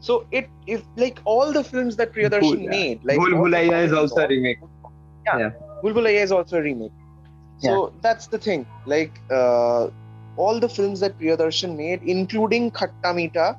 So 0.01 0.27
it 0.31 0.51
if 0.67 0.85
like 0.97 1.21
all 1.25 1.53
the 1.53 1.65
films 1.65 1.97
that 1.97 2.13
Priyadarshan 2.15 2.41
Bhul- 2.41 2.69
made, 2.69 3.05
like 3.05 3.19
Bhul 3.19 3.35
Bhulaiya 3.35 3.85
is 3.85 3.93
also 3.93 4.23
a 4.23 4.27
remake. 4.29 4.59
Bhul 5.83 5.95
Bhulaiya 5.95 6.23
is 6.23 6.33
also 6.33 6.59
a 6.59 6.63
remake. 6.63 6.93
So 7.59 7.93
that's 8.03 8.29
the 8.29 8.39
thing. 8.39 8.67
Like 8.87 9.21
uh, 9.31 9.89
all 10.37 10.61
the 10.61 10.69
films 10.69 11.01
that 11.01 11.19
Priyadarshan 11.19 11.77
made, 11.77 12.03
including 12.03 12.71
Khatta 12.71 13.13
Meetha, 13.19 13.57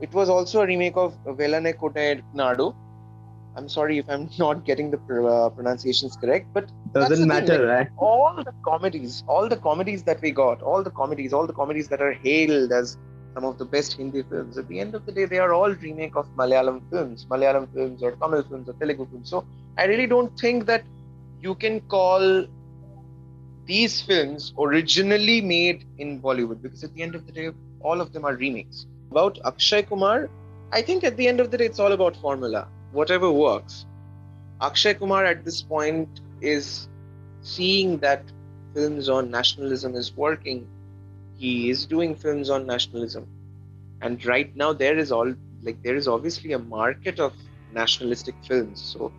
it 0.00 0.12
was 0.12 0.28
also 0.28 0.62
a 0.62 0.66
remake 0.66 0.96
of 0.96 1.16
Velane 1.24 1.74
Kode 1.74 2.22
Nadu. 2.34 2.74
I'm 3.56 3.68
sorry 3.68 3.98
if 3.98 4.08
I'm 4.08 4.28
not 4.38 4.64
getting 4.64 4.90
the 4.90 4.98
pr- 4.98 5.28
uh, 5.28 5.50
pronunciations 5.50 6.16
correct, 6.16 6.48
but 6.54 6.70
Doesn't 6.92 7.26
thing, 7.28 7.28
matter, 7.28 7.66
right? 7.66 7.88
all 7.96 8.34
the 8.36 8.52
comedies, 8.64 9.22
all 9.26 9.48
the 9.48 9.56
comedies 9.56 10.02
that 10.04 10.20
we 10.22 10.30
got, 10.30 10.62
all 10.62 10.82
the 10.82 10.90
comedies, 10.90 11.32
all 11.32 11.46
the 11.46 11.52
comedies 11.52 11.88
that 11.88 12.00
are 12.00 12.12
hailed 12.12 12.72
as 12.72 12.96
some 13.34 13.44
of 13.44 13.58
the 13.58 13.64
best 13.64 13.94
Hindi 13.94 14.22
films, 14.22 14.58
at 14.58 14.66
the 14.68 14.80
end 14.80 14.94
of 14.94 15.04
the 15.06 15.12
day, 15.12 15.24
they 15.24 15.38
are 15.38 15.52
all 15.52 15.70
remake 15.74 16.16
of 16.16 16.26
Malayalam 16.38 16.82
films, 16.90 17.26
Malayalam 17.30 17.72
films 17.72 18.02
or 18.02 18.12
Tamil 18.22 18.42
films 18.48 18.68
or 18.68 18.74
Telugu 18.74 19.06
films. 19.10 19.30
So 19.30 19.44
I 19.78 19.84
really 19.84 20.06
don't 20.06 20.32
think 20.38 20.66
that 20.66 20.84
you 21.40 21.54
can 21.54 21.80
call 21.82 22.46
these 23.66 24.00
films 24.02 24.52
originally 24.58 25.40
made 25.40 25.84
in 25.98 26.20
Bollywood 26.20 26.62
because 26.62 26.84
at 26.84 26.92
the 26.94 27.02
end 27.02 27.14
of 27.14 27.26
the 27.26 27.32
day, 27.32 27.50
all 27.80 28.00
of 28.00 28.12
them 28.12 28.24
are 28.24 28.34
remakes. 28.34 28.86
About 29.10 29.38
Akshay 29.44 29.82
Kumar, 29.82 30.28
I 30.72 30.82
think 30.82 31.04
at 31.04 31.16
the 31.16 31.26
end 31.26 31.40
of 31.40 31.50
the 31.50 31.58
day, 31.58 31.66
it's 31.66 31.78
all 31.80 31.92
about 31.92 32.16
formula. 32.16 32.68
Whatever 32.92 33.30
works. 33.30 33.86
Akshay 34.60 34.94
Kumar 34.94 35.24
at 35.24 35.44
this 35.44 35.62
point 35.62 36.20
is 36.40 36.88
seeing 37.42 37.98
that 37.98 38.24
films 38.74 39.08
on 39.08 39.30
nationalism 39.30 39.94
is 39.94 40.16
working. 40.16 40.66
He 41.36 41.70
is 41.70 41.86
doing 41.86 42.14
films 42.14 42.50
on 42.50 42.66
nationalism. 42.66 43.26
And 44.02 44.24
right 44.26 44.54
now 44.56 44.72
there 44.72 44.98
is 44.98 45.12
all 45.12 45.34
like 45.62 45.82
there 45.82 45.96
is 45.96 46.08
obviously 46.08 46.52
a 46.52 46.58
market 46.58 47.20
of 47.20 47.32
nationalistic 47.72 48.34
films. 48.48 48.82
So 48.82 49.12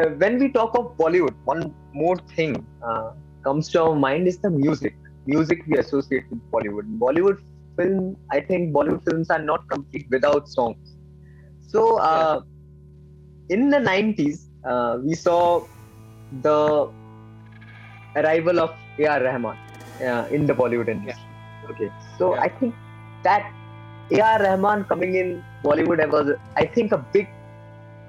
Uh, 0.00 0.08
when 0.20 0.38
we 0.40 0.46
talk 0.52 0.76
of 0.78 0.84
Bollywood, 1.00 1.34
one 1.44 1.62
more 1.92 2.16
thing 2.36 2.52
uh, 2.90 3.10
comes 3.44 3.68
to 3.70 3.82
our 3.82 3.94
mind 3.94 4.28
is 4.28 4.38
the 4.38 4.50
music. 4.50 4.94
Music 5.26 5.60
we 5.66 5.78
associate 5.78 6.24
with 6.30 6.40
Bollywood. 6.52 6.98
Bollywood 6.98 7.38
film, 7.78 8.16
I 8.30 8.40
think 8.40 8.74
Bollywood 8.74 9.04
films 9.04 9.30
are 9.30 9.42
not 9.42 9.68
complete 9.68 10.06
without 10.10 10.48
songs. 10.48 10.96
So, 11.60 11.98
uh, 11.98 12.42
in 13.48 13.68
the 13.70 13.78
90s, 13.78 14.48
uh, 14.64 14.98
we 15.04 15.14
saw 15.14 15.66
the 16.30 16.92
arrival 18.16 18.60
of 18.60 18.70
A.R. 18.98 19.22
Rahman 19.22 19.56
uh, 20.00 20.26
in 20.30 20.46
the 20.46 20.54
Bollywood 20.54 20.88
industry. 20.88 21.24
Okay, 21.70 21.90
so 22.18 22.34
Yeah. 22.34 22.42
I 22.42 22.48
think 22.48 22.74
that 23.24 23.52
A.R. 24.10 24.42
Rahman 24.42 24.84
coming 24.84 25.14
in 25.14 25.44
Bollywood 25.64 26.00
was, 26.10 26.36
I 26.56 26.66
think, 26.66 26.92
a 26.92 26.98
big, 27.12 27.28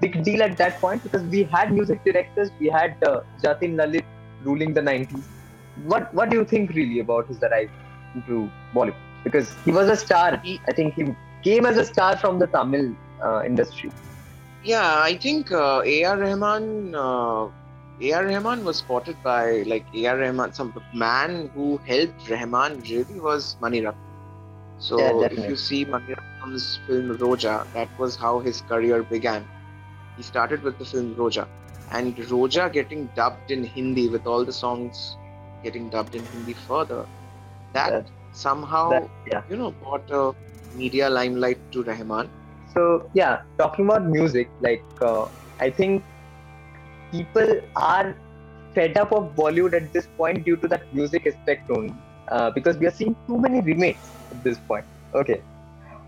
big 0.00 0.22
deal 0.24 0.42
at 0.42 0.56
that 0.58 0.80
point 0.80 1.02
because 1.02 1.24
we 1.24 1.44
had 1.44 1.72
music 1.72 2.02
directors, 2.04 2.50
we 2.58 2.68
had 2.68 2.96
uh, 3.06 3.20
Jatin 3.42 3.76
Lalit 3.76 4.04
ruling 4.44 4.74
the 4.74 4.82
90s. 4.82 5.26
What 5.74 6.12
What 6.14 6.30
do 6.30 6.36
you 6.38 6.44
think 6.44 6.70
really 6.70 7.00
about 7.00 7.28
his 7.28 7.40
arrival 7.42 7.78
into 8.14 8.52
Bollywood? 8.74 9.00
Because 9.24 9.56
he 9.64 9.72
was 9.72 9.88
a 9.88 9.96
star. 9.96 10.38
He- 10.42 10.60
I 10.68 10.72
think 10.72 10.94
he 10.94 11.04
came 11.44 11.66
as 11.66 11.76
a 11.78 11.84
star 11.84 12.16
from 12.18 12.38
the 12.38 12.46
Tamil 12.48 12.96
uh, 13.24 13.42
industry. 13.44 13.92
Yeah, 14.62 15.00
I 15.02 15.16
think 15.18 15.50
uh, 15.52 15.82
A.R. 15.84 16.18
Rahman, 16.18 16.94
uh, 16.94 17.50
A.R. 18.00 18.24
Rahman 18.26 18.64
was 18.64 18.78
spotted 18.78 19.22
by 19.22 19.62
like 19.66 19.86
A.R. 19.94 20.16
Rahman. 20.18 20.52
Some 20.52 20.74
man 20.92 21.50
who 21.54 21.78
helped 21.86 22.28
Rahman 22.28 22.80
really 22.90 23.20
was 23.20 23.56
Mani 23.60 23.80
Ratnam. 23.82 24.14
So 24.78 25.24
Yeah, 25.24 25.28
if 25.30 25.48
you 25.48 25.56
see 25.56 25.84
Mani 25.84 26.14
Ratnam's 26.20 26.80
film 26.86 27.16
Roja, 27.18 27.66
that 27.72 27.90
was 27.98 28.16
how 28.16 28.40
his 28.40 28.60
career 28.62 29.02
began. 29.04 29.48
He 30.16 30.22
started 30.22 30.62
with 30.62 30.78
the 30.78 30.84
film 30.86 31.14
Roja, 31.16 31.48
and 31.94 32.16
Roja 32.30 32.64
getting 32.72 33.08
dubbed 33.16 33.50
in 33.50 33.64
Hindi 33.64 34.08
with 34.08 34.26
all 34.26 34.44
the 34.44 34.52
songs 34.52 35.18
getting 35.62 35.90
dubbed 35.90 36.14
in 36.14 36.26
Hindi 36.26 36.54
further. 36.54 37.06
That, 37.74 37.90
That- 37.90 38.10
somehow, 38.32 38.88
that- 38.90 39.10
yeah. 39.32 39.42
you 39.48 39.56
know, 39.56 39.72
brought 39.72 40.10
a 40.10 40.32
media 40.72 41.10
limelight 41.10 41.60
to 41.72 41.84
Rahman. 41.84 42.30
So 42.74 43.08
yeah, 43.14 43.38
talking 43.58 43.86
about 43.86 44.06
music, 44.06 44.52
like 44.60 44.86
uh, 45.02 45.26
I 45.60 45.70
think 45.70 46.06
people 47.12 47.60
are 47.76 48.16
fed 48.74 48.96
up 48.98 49.12
of 49.12 49.34
Bollywood 49.36 49.74
at 49.74 49.92
this 49.92 50.08
point 50.18 50.44
due 50.44 50.56
to 50.58 50.68
that 50.68 50.82
music 50.92 51.26
aspect 51.26 51.70
only, 51.70 51.94
uh, 52.30 52.50
because 52.54 52.78
we 52.78 52.86
are 52.86 52.90
seeing 52.90 53.16
too 53.28 53.38
many 53.40 53.60
remakes 53.62 54.14
at 54.32 54.42
this 54.44 54.60
point. 54.68 54.86
Okay, 55.14 55.42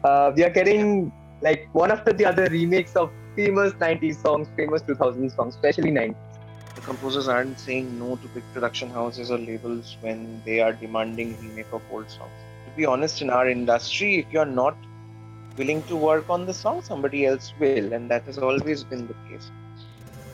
uh, 0.04 0.32
we 0.36 0.44
are 0.44 0.50
getting 0.50 1.12
like 1.42 1.68
one 1.72 1.90
after 1.92 2.12
the 2.12 2.24
other 2.26 2.46
remakes 2.50 2.96
of 2.96 3.10
famous 3.36 3.74
90s 3.80 4.20
songs, 4.20 4.48
famous 4.56 4.82
2000s 4.82 5.34
songs, 5.36 5.54
especially 5.56 5.92
90s. 5.92 6.38
the 6.76 6.82
composers 6.82 7.28
aren't 7.28 7.58
saying 7.60 7.98
no 7.98 8.16
to 8.16 8.28
big 8.28 8.44
production 8.52 8.90
houses 8.90 9.30
or 9.30 9.38
labels 9.38 9.96
when 10.00 10.42
they 10.46 10.60
are 10.60 10.72
demanding 10.74 11.36
remake 11.40 11.72
of 11.72 11.82
old 11.88 12.10
songs. 12.10 12.38
To 12.66 12.72
be 12.72 12.86
honest, 12.86 13.22
in 13.22 13.30
our 13.30 13.48
industry, 13.48 14.18
if 14.18 14.26
you're 14.32 14.46
not 14.62 14.78
willing 15.56 15.84
to 15.84 15.96
work 15.96 16.26
on 16.30 16.46
the 16.46 16.54
song, 16.54 16.82
somebody 16.82 17.26
else 17.26 17.54
will, 17.58 17.86
and 17.86 18.04
that 18.04 18.18
has 18.20 18.32
always 18.32 18.78
been 18.78 19.00
the 19.00 19.08
case. 19.28 19.46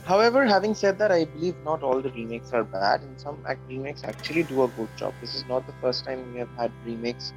However, 0.03 0.47
having 0.47 0.75
said 0.75 0.99
that, 0.99 1.11
I 1.13 1.25
believe 1.25 1.57
not 1.63 1.83
all 1.83 2.03
the 2.03 2.11
remakes 2.13 2.53
are 2.53 2.65
bad, 2.65 3.03
and 3.03 3.19
some 3.19 3.43
remakes 3.67 4.03
actually 4.05 4.45
do 4.45 4.63
a 4.63 4.69
good 4.69 4.91
job. 4.97 5.15
This 5.21 5.35
is 5.35 5.47
not 5.47 5.67
the 5.67 5.75
first 5.81 6.05
time 6.05 6.27
we 6.33 6.39
have 6.39 6.51
had 6.57 6.73
remakes 6.85 7.33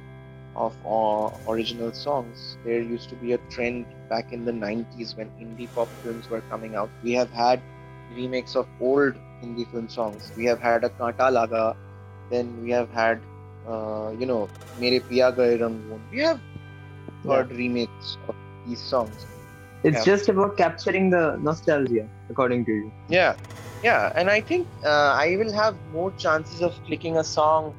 of 0.56 0.76
uh, 0.84 1.36
original 1.50 1.92
songs. 1.92 2.58
There 2.64 2.80
used 2.82 3.10
to 3.10 3.16
be 3.16 3.32
a 3.32 3.38
trend 3.50 3.86
back 4.08 4.32
in 4.32 4.44
the 4.44 4.52
90s 4.52 5.14
when 5.16 5.30
indie 5.40 5.70
pop 5.74 5.92
films 6.02 6.28
were 6.30 6.42
coming 6.42 6.74
out. 6.76 6.92
We 7.02 7.12
have 7.12 7.30
had 7.32 7.62
remakes 8.10 8.56
of 8.56 8.68
old 8.80 9.18
Hindi 9.40 9.64
film 9.66 9.88
songs. 9.88 10.32
We 10.36 10.46
have 10.46 10.60
had 10.60 10.84
a 10.84 10.90
Kanta 10.90 11.30
Laga, 11.38 11.74
then 12.30 12.60
we 12.60 12.70
have 12.70 12.90
had, 12.90 13.24
uh, 13.68 14.10
you 14.10 14.26
know, 14.26 14.50
Mere 14.74 15.00
Piya 15.00 15.34
Gaye 15.36 15.58
Rangoon. 15.60 16.08
We 16.10 16.20
have 16.20 16.40
heard 17.26 17.50
remakes 17.52 18.16
of 18.28 18.34
these 18.64 18.82
songs. 18.84 19.26
It's 19.82 20.02
Yeah. 20.02 20.04
just 20.04 20.28
about 20.28 20.56
capturing 20.56 21.10
the 21.10 21.36
nostalgia, 21.40 22.08
according 22.30 22.64
to 22.66 22.72
you. 22.72 22.92
Yeah, 23.08 23.36
yeah, 23.82 24.12
and 24.14 24.30
I 24.30 24.40
think 24.40 24.68
uh, 24.84 24.88
I 25.18 25.36
will 25.36 25.52
have 25.52 25.78
more 25.84 26.12
chances 26.12 26.62
of 26.62 26.74
clicking 26.86 27.16
a 27.16 27.24
song 27.24 27.74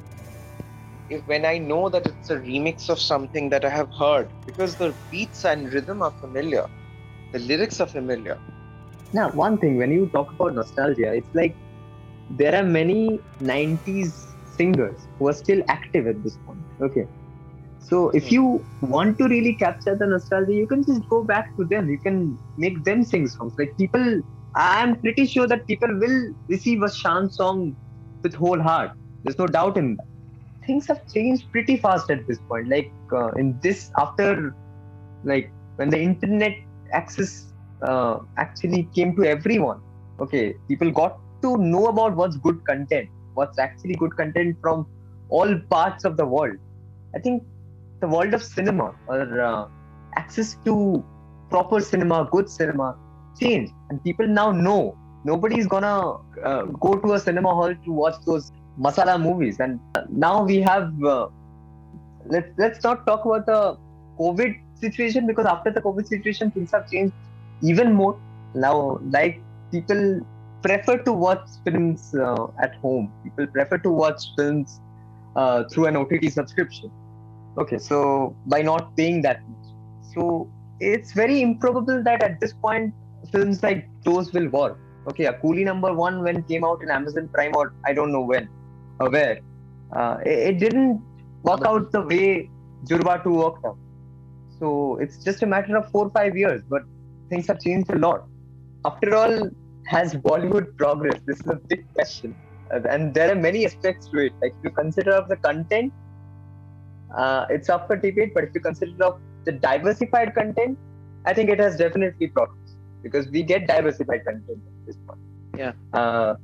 if 1.10 1.26
when 1.26 1.46
I 1.46 1.58
know 1.60 1.90
that 1.90 2.06
it's 2.08 2.30
a 2.30 2.38
remix 2.38 2.90
of 2.90 3.00
something 3.00 3.50
that 3.50 3.66
I 3.66 3.70
have 3.70 3.90
heard 3.98 4.32
because 4.46 4.76
the 4.78 4.98
beats 5.10 5.46
and 5.46 5.72
rhythm 5.74 6.02
are 6.02 6.14
familiar, 6.20 6.68
the 7.32 7.40
lyrics 7.40 7.80
are 7.82 7.88
familiar. 7.88 8.40
Now, 9.14 9.32
one 9.32 9.58
thing 9.60 9.78
when 9.78 9.92
you 9.92 10.10
talk 10.14 10.28
about 10.34 10.54
nostalgia, 10.56 11.14
it's 11.14 11.30
like 11.34 11.58
there 12.30 12.56
are 12.56 12.64
many 12.64 13.24
90s 13.40 14.38
singers 14.44 15.08
who 15.20 15.28
are 15.30 15.34
still 15.34 15.62
active 15.70 16.08
at 16.08 16.24
this 16.24 16.38
point. 16.46 16.66
Okay. 16.82 17.08
So, 17.80 18.10
if 18.12 18.32
Hmm. 18.32 18.32
you 18.32 18.66
want 18.82 19.18
to 19.20 19.28
really 19.28 19.56
capture 19.56 19.96
the 19.96 20.08
nostalgia, 20.08 20.54
you 20.54 20.68
can 20.68 20.84
just 20.86 21.02
go 21.10 21.24
back 21.24 21.48
to 21.60 21.66
them. 21.66 21.90
You 21.90 22.00
can 22.00 22.40
make 22.58 22.84
them 22.84 23.04
sing 23.04 23.28
songs. 23.28 23.54
Like, 23.58 23.74
people, 23.80 24.22
I'm 24.56 25.00
pretty 25.00 25.26
sure 25.26 25.48
that 25.48 25.68
people 25.68 25.90
will 26.00 26.34
receive 26.50 26.82
a 26.84 26.92
Shan 26.92 27.30
song 27.32 27.76
with 28.24 28.36
whole 28.36 28.62
heart. 28.62 28.92
There's 29.24 29.40
no 29.40 29.48
doubt 29.48 29.78
in 29.78 29.96
that. 29.98 30.07
Things 30.68 30.86
have 30.88 31.02
changed 31.12 31.52
pretty 31.52 31.78
fast 31.78 32.12
at 32.12 32.28
this 32.28 32.40
point. 32.50 32.68
Like, 32.68 32.92
uh, 33.12 33.30
in 33.44 33.58
this, 33.62 33.92
after, 33.98 34.54
like, 35.24 35.52
when 35.78 35.90
the 35.90 36.00
internet 36.00 36.56
access 36.92 37.54
uh, 37.82 38.20
actually 38.38 38.84
came 38.96 39.16
to 39.16 39.26
everyone. 39.26 39.82
Okay, 40.20 40.56
people 40.68 40.92
got 40.92 41.20
to 41.44 41.58
know 41.58 41.88
about 41.88 42.16
what's 42.16 42.38
good 42.38 42.64
content, 42.66 43.10
what's 43.34 43.60
actually 43.60 43.96
good 43.96 44.16
content 44.18 44.58
from 44.62 44.88
all 45.30 45.60
parts 45.70 46.06
of 46.06 46.18
the 46.18 46.26
world. 46.26 46.58
I 47.16 47.20
think 47.20 47.44
the 48.00 48.08
world 48.08 48.34
of 48.34 48.44
cinema 48.44 48.94
or 49.08 49.42
uh, 49.42 49.68
access 50.16 50.58
to 50.66 51.04
proper 51.50 51.80
cinema, 51.80 52.28
good 52.32 52.50
cinema, 52.50 52.98
changed, 53.40 53.74
and 53.90 54.04
people 54.04 54.28
now 54.28 54.52
know 54.52 54.98
nobody's 55.24 55.68
gonna 55.68 56.18
uh, 56.44 56.64
go 56.86 56.96
to 56.96 57.14
a 57.14 57.20
cinema 57.20 57.50
hall 57.50 57.74
to 57.86 57.92
watch 57.92 58.16
those 58.26 58.52
masala 58.80 59.22
movies. 59.22 59.60
And 59.60 59.80
now 60.10 60.44
we 60.44 60.62
have. 60.62 61.04
Uh, 61.04 61.28
let's 62.26 62.50
let's 62.58 62.84
not 62.84 63.06
talk 63.06 63.26
about 63.26 63.46
the 63.46 63.78
COVID 64.20 64.60
situation 64.76 65.28
because 65.28 65.46
after 65.46 65.72
the 65.72 65.82
COVID 65.82 66.08
situation, 66.08 66.52
things 66.52 66.72
have 66.72 66.90
changed 66.90 67.14
even 67.62 67.94
more. 67.94 68.18
Now, 68.54 69.00
like 69.12 69.42
people 69.72 70.22
prefer 70.62 70.98
to 70.98 71.14
watch 71.14 71.48
films 71.64 72.14
uh, 72.16 72.48
at 72.62 72.76
home. 72.76 73.12
People 73.24 73.48
prefer 73.48 73.78
to 73.80 73.92
watch 73.92 74.24
films 74.36 74.80
uh, 75.36 75.64
through 75.66 75.86
an 75.86 75.96
OTT 75.96 76.32
subscription. 76.32 76.92
Okay, 77.58 77.78
so 77.78 78.36
by 78.46 78.62
not 78.62 78.96
paying 78.96 79.22
that 79.24 79.42
much, 79.50 80.14
so 80.14 80.48
it's 80.80 81.12
very 81.14 81.42
improbable 81.42 82.04
that 82.04 82.22
at 82.22 82.40
this 82.40 82.54
point 82.54 82.94
films 83.32 83.64
like 83.64 83.88
those 84.04 84.32
will 84.34 84.48
work. 84.50 84.78
Okay, 85.08 85.26
a 85.26 85.34
Coolie 85.34 85.64
number 85.64 85.94
one 85.94 86.22
when 86.22 86.44
came 86.44 86.64
out 86.64 86.84
in 86.84 86.92
Amazon 86.92 87.30
Prime 87.30 87.56
or 87.56 87.74
I 87.86 87.94
don't 87.94 88.12
know 88.12 88.22
when 88.22 88.48
where, 88.98 89.40
uh, 89.92 90.18
it, 90.26 90.40
it, 90.50 90.60
didn't 90.60 91.02
work 91.44 91.62
out 91.66 91.92
the 91.92 92.02
way 92.02 92.50
Judwaa 92.86 93.24
2 93.24 93.32
worked 93.32 93.66
out. 93.66 93.78
So 94.60 94.98
it's 94.98 95.24
just 95.24 95.44
a 95.44 95.46
matter 95.46 95.78
of 95.78 95.90
four 95.92 96.10
five 96.10 96.36
years, 96.36 96.62
but 96.68 96.84
things 97.30 97.48
have 97.48 97.60
changed 97.60 97.92
a 97.92 97.98
lot. 97.98 98.26
After 98.86 99.16
all, 99.16 99.50
has 99.86 100.14
Bollywood 100.16 100.76
progressed? 100.78 101.26
This 101.26 101.40
is 101.40 101.48
a 101.48 101.56
big 101.56 101.86
question, 101.94 102.36
uh, 102.72 102.82
and 102.90 103.14
there 103.14 103.32
are 103.32 103.36
many 103.36 103.66
aspects 103.66 104.08
to 104.10 104.20
it. 104.20 104.34
Like 104.42 104.54
if 104.58 104.64
you 104.64 104.72
consider 104.72 105.12
of 105.12 105.30
the 105.30 105.38
content, 105.38 105.94
uh, 107.16 107.46
it's 107.50 107.70
up 107.70 107.88
for 107.88 107.96
debate. 107.96 108.34
But 108.34 108.46
if 108.46 108.56
you 108.56 108.62
consider 108.62 109.04
of 109.04 109.20
the 109.46 109.52
diversified 109.52 110.34
content, 110.34 110.78
I 111.26 111.34
think 111.34 111.50
it 111.50 111.60
has 111.60 111.78
definitely 111.78 112.28
progressed 112.28 112.76
because 113.04 113.28
we 113.30 113.44
get 113.44 113.68
diversified 113.68 114.26
content 114.26 114.60
at 114.66 114.86
this 114.86 114.98
point. 115.08 115.20
Yeah. 115.58 115.74
Uh, 115.94 116.36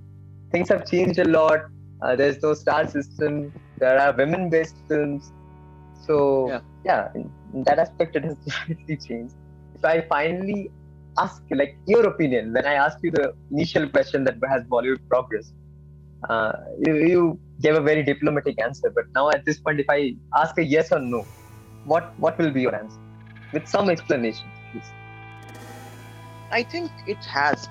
things 0.52 0.70
have 0.70 0.90
changed 0.90 1.20
a 1.20 1.26
lot. 1.26 1.66
Uh, 2.04 2.16
there's 2.16 2.42
no 2.44 2.54
star 2.54 2.88
system. 2.88 3.54
There 3.78 3.98
are 4.00 4.14
women-based 4.14 4.76
films. 4.88 5.32
So 6.06 6.50
yeah, 6.50 6.60
yeah 6.84 7.10
in, 7.16 7.32
in 7.54 7.64
that 7.64 7.80
aspect, 7.80 8.16
it 8.16 8.26
has 8.26 8.36
definitely 8.46 8.98
changed. 8.98 9.36
If 9.76 9.86
I 9.86 10.02
finally 10.02 10.72
ask 11.18 11.42
like 11.52 11.78
your 11.86 12.06
opinion 12.08 12.54
when 12.54 12.66
I 12.66 12.74
asked 12.74 13.00
you 13.04 13.12
the 13.12 13.34
initial 13.52 13.88
question 13.88 14.24
that 14.26 14.36
has 14.50 14.64
Bollywood 14.64 15.08
progress. 15.10 15.52
Uh, 16.30 16.54
you, 16.80 16.96
you, 16.96 17.40
gave 17.62 17.76
a 17.76 17.82
very 17.82 18.04
diplomatic 18.04 18.62
answer, 18.62 18.92
but 18.94 19.06
now 19.16 19.30
at 19.30 19.46
this 19.46 19.58
point, 19.60 19.80
if 19.80 19.86
I 19.90 20.16
ask 20.36 20.58
a 20.58 20.64
yes 20.64 20.92
or 20.92 21.00
no, 21.00 21.26
what 21.86 22.14
what 22.20 22.38
will 22.38 22.52
be 22.52 22.62
your 22.62 22.76
answer 22.76 23.00
with 23.54 23.68
some 23.68 23.90
explanation, 23.90 24.46
please? 24.72 24.90
I 26.52 26.64
think 26.64 26.92
it 27.08 27.24
has. 27.24 27.70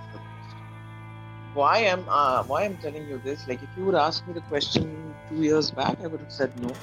Why 1.52 1.78
am 1.78 2.06
uh, 2.08 2.44
why 2.44 2.64
I'm 2.64 2.76
telling 2.78 3.06
you 3.06 3.18
this? 3.18 3.46
Like, 3.46 3.62
if 3.62 3.70
you 3.76 3.84
would 3.86 3.94
ask 3.94 4.26
me 4.26 4.32
the 4.34 4.42
question 4.42 5.16
two 5.28 5.42
years 5.42 5.70
back, 5.70 5.98
I 6.02 6.06
would 6.08 6.20
have 6.20 6.32
said 6.32 6.56
no. 6.56 6.78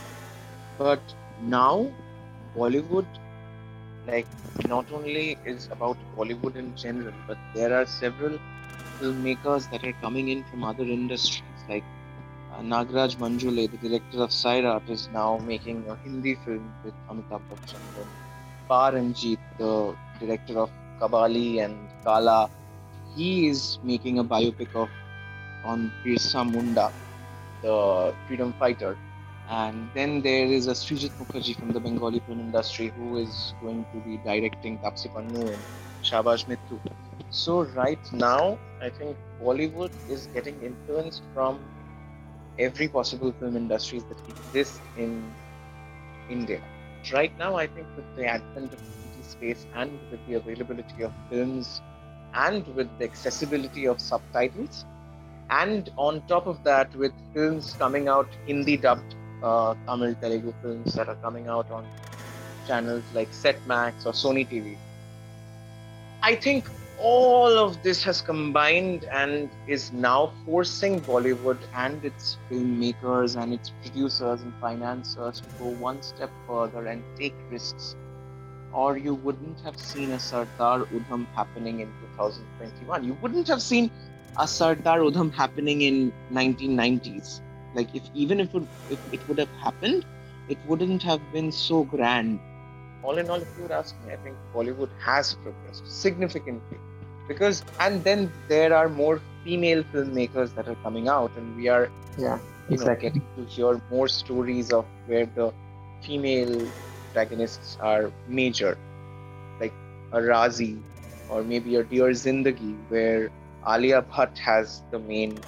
But 0.77 1.15
now, 1.37 1.95
Bollywood 2.55 3.07
like 4.05 4.29
not 4.65 4.91
only 4.91 5.37
is 5.43 5.67
about 5.71 5.97
Bollywood 6.15 6.55
in 6.55 6.75
general, 6.75 7.13
but 7.27 7.39
there 7.53 7.73
are 7.73 7.85
several 7.85 8.39
filmmakers 9.01 9.69
that 9.69 9.83
are 9.83 9.93
coming 9.93 10.29
in 10.29 10.43
from 10.45 10.63
other 10.63 10.83
industries. 10.83 11.63
Like 11.67 11.85
uh, 12.51 12.61
Nagraj 12.61 13.17
Manjule, 13.17 13.69
the 13.71 13.77
director 13.77 14.21
of 14.23 14.29
Sairat, 14.31 14.89
is 14.89 15.09
now 15.09 15.37
making 15.39 15.87
a 15.89 15.95
Hindi 16.03 16.35
film 16.35 16.75
with 16.83 16.95
Amitabh 17.09 17.43
Bachchan. 17.49 17.81
Paar 18.67 18.91
the 18.93 19.97
director 20.19 20.59
of 20.59 20.71
Kabali 21.01 21.63
and 21.63 21.89
Kala, 22.03 22.49
he 23.13 23.47
is 23.47 23.79
making 23.81 24.19
a 24.19 24.23
biopic 24.23 24.69
of 24.75 24.89
on 25.63 25.93
Birsa 26.05 26.43
Munda, 26.49 26.93
the 27.61 28.15
freedom 28.25 28.53
fighter 28.53 28.99
and 29.47 29.91
then 29.93 30.21
there 30.21 30.45
is 30.45 30.67
a 30.67 30.71
Srijit 30.71 31.13
Mukherjee 31.19 31.57
from 31.57 31.71
the 31.71 31.79
Bengali 31.79 32.19
film 32.19 32.39
industry 32.39 32.91
who 32.95 33.17
is 33.17 33.53
going 33.61 33.85
to 33.91 34.01
be 34.01 34.17
directing 34.17 34.79
Taapsee 34.79 35.11
Pannu 35.11 35.53
and 35.53 35.65
Shabaash 36.03 36.45
Mithu. 36.47 36.81
So 37.29 37.63
right 37.63 38.05
now, 38.11 38.59
I 38.81 38.89
think 38.89 39.17
Bollywood 39.41 39.91
is 40.07 40.27
getting 40.27 40.61
influenced 40.61 41.23
from 41.33 41.69
every 42.57 42.87
possible 42.89 43.33
film 43.33 43.55
industries 43.57 44.05
that 44.05 44.21
exist 44.27 44.89
in 44.95 45.35
India. 46.27 46.61
Right 47.11 47.33
now, 47.37 47.55
I 47.55 47.67
think 47.67 47.89
with 47.95 48.05
the 48.15 48.25
advent 48.25 48.73
of 48.73 48.79
OTT 48.87 49.23
space 49.23 49.65
and 49.73 50.01
with 50.09 50.23
the 50.25 50.35
availability 50.35 51.01
of 51.03 51.13
films 51.29 51.81
and 52.33 52.67
with 52.75 52.97
the 52.97 53.05
accessibility 53.05 53.85
of 53.85 53.99
subtitles, 54.01 54.85
and 55.49 55.89
on 55.97 56.21
top 56.27 56.47
of 56.47 56.63
that, 56.63 56.93
with 56.95 57.13
films 57.33 57.73
coming 57.73 58.07
out 58.07 58.35
Hindi 58.45 58.77
dubbed 58.77 59.15
uh, 59.41 59.75
Tamil 59.87 60.15
Telugu 60.15 60.53
films 60.61 60.93
that 60.93 61.09
are 61.09 61.15
coming 61.17 61.47
out 61.47 61.69
on 61.71 61.91
channels 62.65 63.11
like 63.13 63.31
Setmax 63.31 64.05
or 64.05 64.13
Sony 64.13 64.47
TV. 64.49 64.79
I 66.21 66.35
think 66.35 66.69
all 66.97 67.57
of 67.57 67.81
this 67.81 68.03
has 68.03 68.21
combined 68.21 69.05
and 69.05 69.49
is 69.65 69.91
now 69.91 70.33
forcing 70.45 71.05
Bollywood 71.05 71.63
and 71.73 72.03
its 72.03 72.37
filmmakers 72.49 73.41
and 73.41 73.53
its 73.53 73.71
producers 73.81 74.41
and 74.41 74.53
financiers 74.59 75.41
to 75.41 75.49
go 75.57 75.67
one 75.67 76.01
step 76.01 76.33
further 76.45 76.85
and 76.87 77.05
take 77.17 77.35
risks. 77.49 77.95
Or 78.71 78.97
you 78.97 79.15
wouldn't 79.15 79.61
have 79.61 79.77
seen 79.79 80.11
a 80.11 80.19
Sardar 80.19 80.85
Udham 80.85 81.27
happening 81.35 81.79
in 81.79 81.93
2021. 81.99 83.03
You 83.03 83.13
wouldn't 83.15 83.47
have 83.47 83.61
seen 83.61 83.91
a 84.37 84.47
Sardar 84.47 84.99
Udham 84.99 85.33
happening 85.33 85.81
in 85.81 86.13
1990s 86.31 87.41
like 87.73 87.93
if 87.93 88.09
even 88.13 88.39
if 88.39 88.53
it, 88.53 88.63
if 88.89 88.99
it 89.11 89.27
would 89.27 89.37
have 89.37 89.51
happened, 89.61 90.05
it 90.47 90.59
wouldn't 90.65 91.03
have 91.03 91.31
been 91.31 91.51
so 91.51 91.83
grand. 91.83 92.41
All 93.01 93.17
in 93.17 93.29
all, 93.29 93.41
if 93.41 93.49
you 93.55 93.63
would 93.63 93.71
ask 93.71 93.95
me, 94.01 94.11
I 94.11 94.17
think 94.17 94.39
Bollywood 94.53 94.91
has 94.99 95.35
progressed 95.35 95.87
significantly 95.87 96.79
because 97.27 97.63
and 97.79 98.03
then 98.03 98.33
there 98.47 98.73
are 98.75 98.89
more 98.89 99.21
female 99.43 99.83
filmmakers 99.83 100.53
that 100.55 100.67
are 100.67 100.75
coming 100.77 101.07
out 101.07 101.31
and 101.35 101.55
we 101.55 101.67
are 101.67 101.91
yeah 102.17 102.39
exactly. 102.69 102.85
know 102.85 102.95
getting 102.95 103.27
to 103.35 103.45
hear 103.45 103.81
more 103.89 104.07
stories 104.07 104.71
of 104.71 104.87
where 105.05 105.25
the 105.25 105.53
female 106.01 106.73
protagonists 107.09 107.77
are 107.81 108.11
major 108.27 108.77
like 109.59 109.73
a 110.11 110.19
Raazi 110.19 110.81
or 111.29 111.43
maybe 111.43 111.75
a 111.75 111.83
Dear 111.83 112.09
Zindagi 112.09 112.77
where 112.89 113.29
Alia 113.67 114.01
Bhatt 114.01 114.37
has 114.37 114.83
the 114.91 114.99
main 114.99 115.43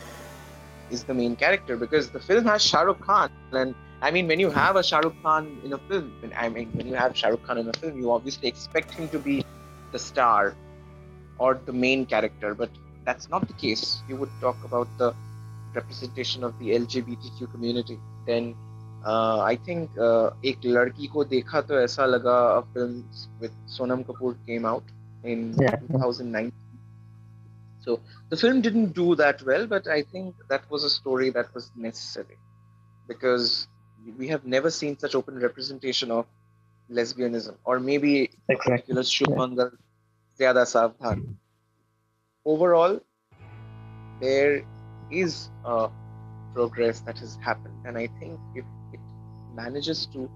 is 0.90 1.04
the 1.06 1.14
main 1.14 1.36
character 1.36 1.78
because 1.78 2.12
the 2.12 2.20
film 2.20 2.46
has 2.46 2.62
Shah 2.64 2.82
Rukh 2.82 3.00
Khan. 3.02 3.30
And 3.54 3.76
I 4.02 4.12
mean 4.12 4.28
when 4.28 4.40
you 4.40 4.50
have 4.50 4.76
a 4.76 4.84
Shah 4.84 5.00
Rukh 5.00 5.16
Khan 5.24 5.62
in 5.64 5.74
a 5.74 5.78
film 5.78 6.12
I 6.36 6.50
mean 6.50 6.70
when 6.74 6.88
you 6.88 6.96
have 6.96 7.16
Shah 7.18 7.30
Rukh 7.30 7.44
Khan 7.44 7.58
in 7.58 7.68
a 7.70 7.74
film 7.74 7.98
you 7.98 8.12
obviously 8.12 8.48
expect 8.48 8.94
him 8.94 9.10
to 9.10 9.20
be 9.20 9.46
the 9.92 10.00
star 10.00 10.56
or 11.38 11.60
the 11.66 11.74
main 11.74 12.06
character 12.06 12.54
but 12.56 12.70
that's 13.06 13.30
not 13.30 13.48
the 13.48 13.54
case. 13.54 14.04
You 14.08 14.16
would 14.18 14.32
talk 14.42 14.58
about 14.64 14.88
the 14.98 15.14
representation 15.74 16.44
of 16.44 16.58
the 16.60 16.72
LGBTQ 16.72 17.52
community 17.52 18.00
then 18.26 18.56
uh, 19.06 19.40
I 19.42 19.56
think 19.56 19.98
uh, 19.98 20.32
एक 20.46 20.66
लड़की 20.66 21.08
को 21.08 21.24
देखा 21.26 21.62
तो 21.62 21.80
ऐसा 21.80 22.06
लगा 22.06 22.40
film 22.74 23.04
with 23.42 23.52
Sonam 23.78 24.02
Kapoor 24.10 24.34
came 24.48 24.66
out 24.66 24.92
in 25.24 25.56
yeah. 25.60 25.76
2019. 25.76 26.52
So 27.80 28.00
the 28.30 28.38
film 28.38 28.62
didn't 28.62 28.94
do 28.94 29.16
that 29.16 29.42
well, 29.44 29.66
but 29.68 29.88
I 29.88 30.04
think 30.04 30.36
that 30.50 30.70
was 30.70 30.84
a 30.84 30.90
story 30.90 31.30
that 31.32 31.54
was 31.54 31.72
necessary 31.76 32.38
because 33.08 33.68
we 34.18 34.28
have 34.28 34.46
never 34.46 34.70
seen 34.70 34.98
such 34.98 35.16
open 35.16 35.40
representation 35.40 36.12
of 36.12 36.26
lesbianism, 36.90 37.56
or 37.64 37.80
maybe 37.80 38.30
exactly. 38.50 38.96
Shubh 38.96 39.36
Mangal 39.36 39.72
yeah. 40.38 40.54
Zyada 40.54 40.66
Savdhan. 40.66 41.36
Overall, 42.46 43.00
there 44.20 44.64
is 45.12 45.50
progress 46.54 47.00
that 47.02 47.18
has 47.18 47.36
happened, 47.38 47.86
and 47.86 47.98
I 47.98 48.08
think 48.20 48.40
if 48.56 48.66
manages 49.56 50.08
to 50.14 50.30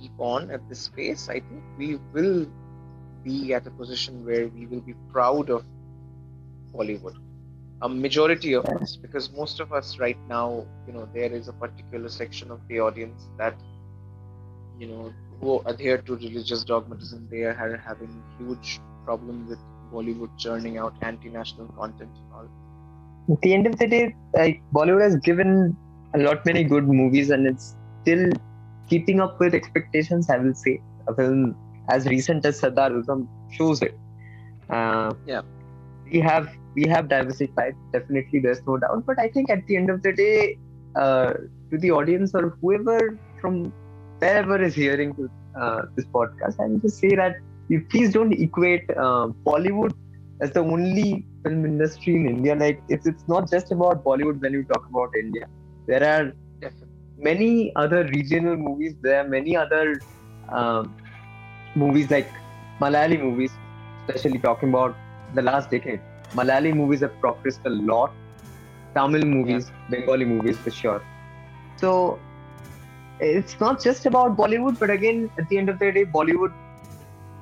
keep 0.00 0.12
on 0.18 0.50
at 0.50 0.68
this 0.68 0.88
pace, 0.88 1.28
I 1.28 1.40
think 1.40 1.62
we 1.78 1.98
will 2.12 2.46
be 3.24 3.52
at 3.54 3.66
a 3.66 3.70
position 3.70 4.24
where 4.24 4.48
we 4.48 4.66
will 4.66 4.80
be 4.80 4.94
proud 5.12 5.50
of 5.50 5.64
Bollywood. 6.72 7.14
A 7.82 7.88
majority 7.88 8.52
of 8.52 8.64
us, 8.66 8.96
because 8.96 9.32
most 9.32 9.58
of 9.60 9.72
us 9.72 9.98
right 9.98 10.18
now, 10.28 10.66
you 10.86 10.92
know, 10.92 11.08
there 11.14 11.32
is 11.32 11.48
a 11.48 11.52
particular 11.52 12.08
section 12.08 12.50
of 12.50 12.60
the 12.68 12.80
audience 12.80 13.28
that, 13.38 13.54
you 14.78 14.86
know, 14.86 15.12
who 15.40 15.60
adhere 15.60 15.98
to 15.98 16.16
religious 16.16 16.64
dogmatism. 16.64 17.26
They 17.30 17.42
are 17.42 17.82
having 17.84 18.22
huge 18.38 18.78
problem 19.04 19.48
with 19.48 19.58
Bollywood 19.92 20.30
churning 20.38 20.76
out 20.76 20.94
anti-national 21.00 21.68
content 21.68 22.10
and 22.14 22.32
all. 22.34 22.48
At 23.32 23.40
the 23.40 23.54
end 23.54 23.66
of 23.66 23.78
the 23.78 23.86
day, 23.86 24.14
like 24.34 24.62
Bollywood 24.74 25.02
has 25.02 25.16
given 25.16 25.76
a 26.14 26.18
lot 26.18 26.44
many 26.44 26.64
good 26.64 26.86
movies, 26.86 27.30
and 27.30 27.46
it's 27.46 27.74
still 28.02 28.30
keeping 28.90 29.20
up 29.20 29.38
with 29.40 29.54
expectations. 29.54 30.30
I 30.30 30.38
will 30.38 30.54
say 30.54 30.80
a 31.08 31.14
film 31.14 31.56
as 31.90 32.06
recent 32.06 32.46
as 32.46 32.60
Sardar 32.60 32.90
Udham 32.90 33.28
shows 33.50 33.82
it. 33.82 33.94
Uh, 34.70 35.12
Yeah. 35.26 35.42
we 36.12 36.20
have 36.20 36.48
we 36.74 36.84
have 36.88 37.08
diversified. 37.08 37.74
Definitely, 37.92 38.40
there's 38.40 38.60
no 38.66 38.78
doubt. 38.78 39.04
But 39.06 39.18
I 39.20 39.28
think 39.28 39.50
at 39.50 39.66
the 39.66 39.76
end 39.76 39.90
of 39.90 40.02
the 40.02 40.12
day, 40.12 40.58
uh, 40.98 41.32
to 41.72 41.78
the 41.78 41.90
audience 41.92 42.32
or 42.34 42.56
whoever 42.60 42.98
from 43.40 43.72
wherever 44.20 44.62
is 44.62 44.74
hearing 44.74 45.14
uh, 45.60 45.82
this 45.96 46.06
podcast, 46.14 46.56
I 46.60 46.66
will 46.68 46.80
just 46.80 46.98
say 46.98 47.14
that 47.16 47.36
you 47.68 47.82
please 47.90 48.12
don't 48.12 48.32
equate 48.32 48.84
uh, 48.96 49.28
Bollywood 49.46 49.92
as 50.42 50.52
the 50.52 50.60
only 50.60 51.26
film 51.44 51.64
industry 51.64 52.16
in 52.16 52.26
India. 52.28 52.54
Like 52.56 52.82
it's 52.88 53.06
it's 53.06 53.26
not 53.28 53.50
just 53.50 53.72
about 53.72 54.04
Bollywood 54.04 54.40
when 54.40 54.52
you 54.52 54.64
talk 54.64 54.84
about 54.90 55.10
India. 55.22 55.46
There 55.86 56.04
are 56.04 56.32
Definitely. 56.60 56.89
Many 57.20 57.72
other 57.76 58.04
regional 58.04 58.56
movies. 58.56 58.94
There 59.02 59.20
are 59.20 59.28
many 59.28 59.56
other 59.56 60.00
um, 60.48 60.96
movies 61.74 62.10
like 62.10 62.30
Malayali 62.80 63.20
movies, 63.20 63.52
especially 64.00 64.38
talking 64.38 64.70
about 64.70 64.96
the 65.34 65.42
last 65.42 65.70
decade. 65.70 66.00
Malayali 66.34 66.74
movies 66.74 67.00
have 67.00 67.18
progressed 67.20 67.60
a 67.66 67.70
lot. 67.70 68.12
Tamil 68.94 69.24
movies, 69.24 69.70
Bengali 69.88 70.24
movies 70.24 70.58
for 70.58 70.70
sure. 70.70 71.02
So 71.76 72.18
it's 73.20 73.60
not 73.60 73.82
just 73.82 74.06
about 74.06 74.36
Bollywood, 74.36 74.78
but 74.78 74.90
again, 74.90 75.30
at 75.38 75.48
the 75.48 75.58
end 75.58 75.68
of 75.68 75.78
the 75.78 75.92
day, 75.92 76.04
Bollywood 76.04 76.52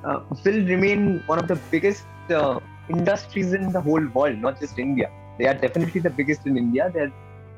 uh, 0.04 0.20
will 0.44 0.66
remain 0.66 1.22
one 1.26 1.38
of 1.38 1.48
the 1.48 1.56
biggest 1.70 2.04
uh, 2.30 2.58
industries 2.90 3.52
in 3.52 3.72
the 3.72 3.80
whole 3.80 4.06
world, 4.14 4.38
not 4.38 4.60
just 4.60 4.78
India. 4.78 5.08
They 5.38 5.46
are 5.46 5.54
definitely 5.54 6.00
the 6.00 6.10
biggest 6.10 6.46
in 6.46 6.56
India. 6.56 6.90
They're 6.92 7.12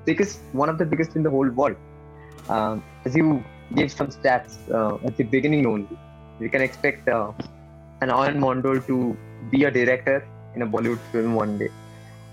biggest, 0.06 0.42
one 0.52 0.68
of 0.68 0.78
the 0.78 0.84
biggest 0.84 1.16
in 1.16 1.22
the 1.22 1.30
whole 1.30 1.50
world. 1.50 1.76
Um, 2.54 2.82
as 3.04 3.14
you 3.16 3.44
gave 3.74 3.90
some 3.92 4.08
stats 4.08 4.54
uh, 4.78 5.06
at 5.06 5.16
the 5.16 5.24
beginning 5.34 5.66
only, 5.66 5.96
we 6.40 6.48
can 6.48 6.62
expect 6.62 7.08
uh, 7.08 7.32
an 8.00 8.08
Ayan 8.08 8.38
Mondal 8.44 8.84
to 8.86 9.16
be 9.50 9.64
a 9.64 9.70
director 9.70 10.26
in 10.54 10.62
a 10.62 10.66
Bollywood 10.66 11.00
film 11.12 11.34
one 11.34 11.58
day. 11.58 11.70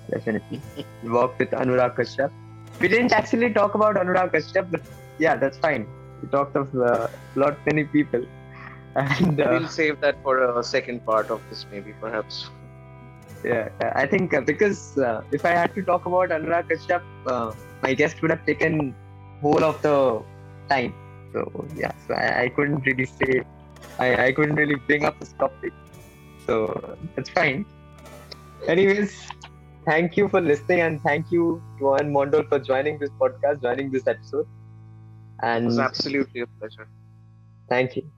Definitely. 0.10 0.62
He 1.02 1.10
worked 1.10 1.40
with 1.40 1.52
Anurag 1.52 1.96
Kashyap. 2.00 2.32
We 2.82 2.88
didn't 2.88 3.14
actually 3.14 3.54
talk 3.54 3.76
about 3.76 3.96
Anurag 3.96 4.32
Kashyap, 4.34 4.72
but 4.72 4.82
yeah, 5.20 5.36
that's 5.36 5.58
fine. 5.58 5.88
We 6.22 6.30
talked 6.30 6.56
of 6.56 6.76
uh, 6.76 7.08
lot 7.36 7.58
many 7.66 7.86
people. 7.98 8.26
And 8.96 9.40
uh, 9.40 9.48
We'll 9.52 9.68
save 9.68 10.00
that 10.02 10.16
for 10.24 10.36
a 10.60 10.64
second 10.64 11.06
part 11.06 11.30
of 11.30 11.42
this, 11.50 11.66
maybe, 11.72 11.94
perhaps. 12.02 12.50
yeah, 13.44 13.70
I 14.04 14.08
think 14.08 14.34
uh, 14.34 14.42
because 14.42 14.98
uh, 14.98 15.22
if 15.32 15.46
I 15.46 15.52
had 15.52 15.76
to 15.76 15.84
talk 15.84 16.08
about 16.08 16.30
Anurag 16.30 16.70
Kashyap, 16.72 17.04
uh, 17.28 17.54
my 17.84 17.94
guest 17.94 18.22
would 18.24 18.32
have 18.32 18.44
taken 18.48 18.96
whole 19.42 19.64
of 19.64 19.82
the 19.82 20.22
time. 20.70 20.96
So 21.34 21.70
yeah, 21.76 21.92
so 21.98 22.14
I, 22.16 22.44
I 22.44 22.50
couldn't 22.50 22.82
really 22.86 23.06
say, 23.06 23.44
I, 24.00 24.28
I 24.28 24.32
couldn't 24.34 24.56
really 24.56 24.76
bring 24.88 25.06
up 25.06 25.20
this 25.20 25.34
topic. 25.34 25.74
So 26.38 26.96
that's 27.16 27.30
fine. 27.30 27.66
Anyways, 28.68 29.14
thank 29.86 30.18
you 30.18 30.28
for 30.30 30.42
listening 30.42 30.82
and 30.82 31.02
thank 31.02 31.32
you 31.32 31.64
to 31.80 31.86
Ayan 31.86 32.12
Mondal 32.12 32.48
for 32.48 32.60
joining 32.60 33.00
this 33.00 33.12
podcast, 33.22 33.62
joining 33.62 33.92
this 33.92 34.08
episode. 34.08 34.46
It 35.54 35.64
was 35.64 35.78
And 35.78 35.80
absolutely 35.80 36.42
a 36.42 36.48
pleasure. 36.48 36.90
thank 37.70 37.96
you. 37.96 38.12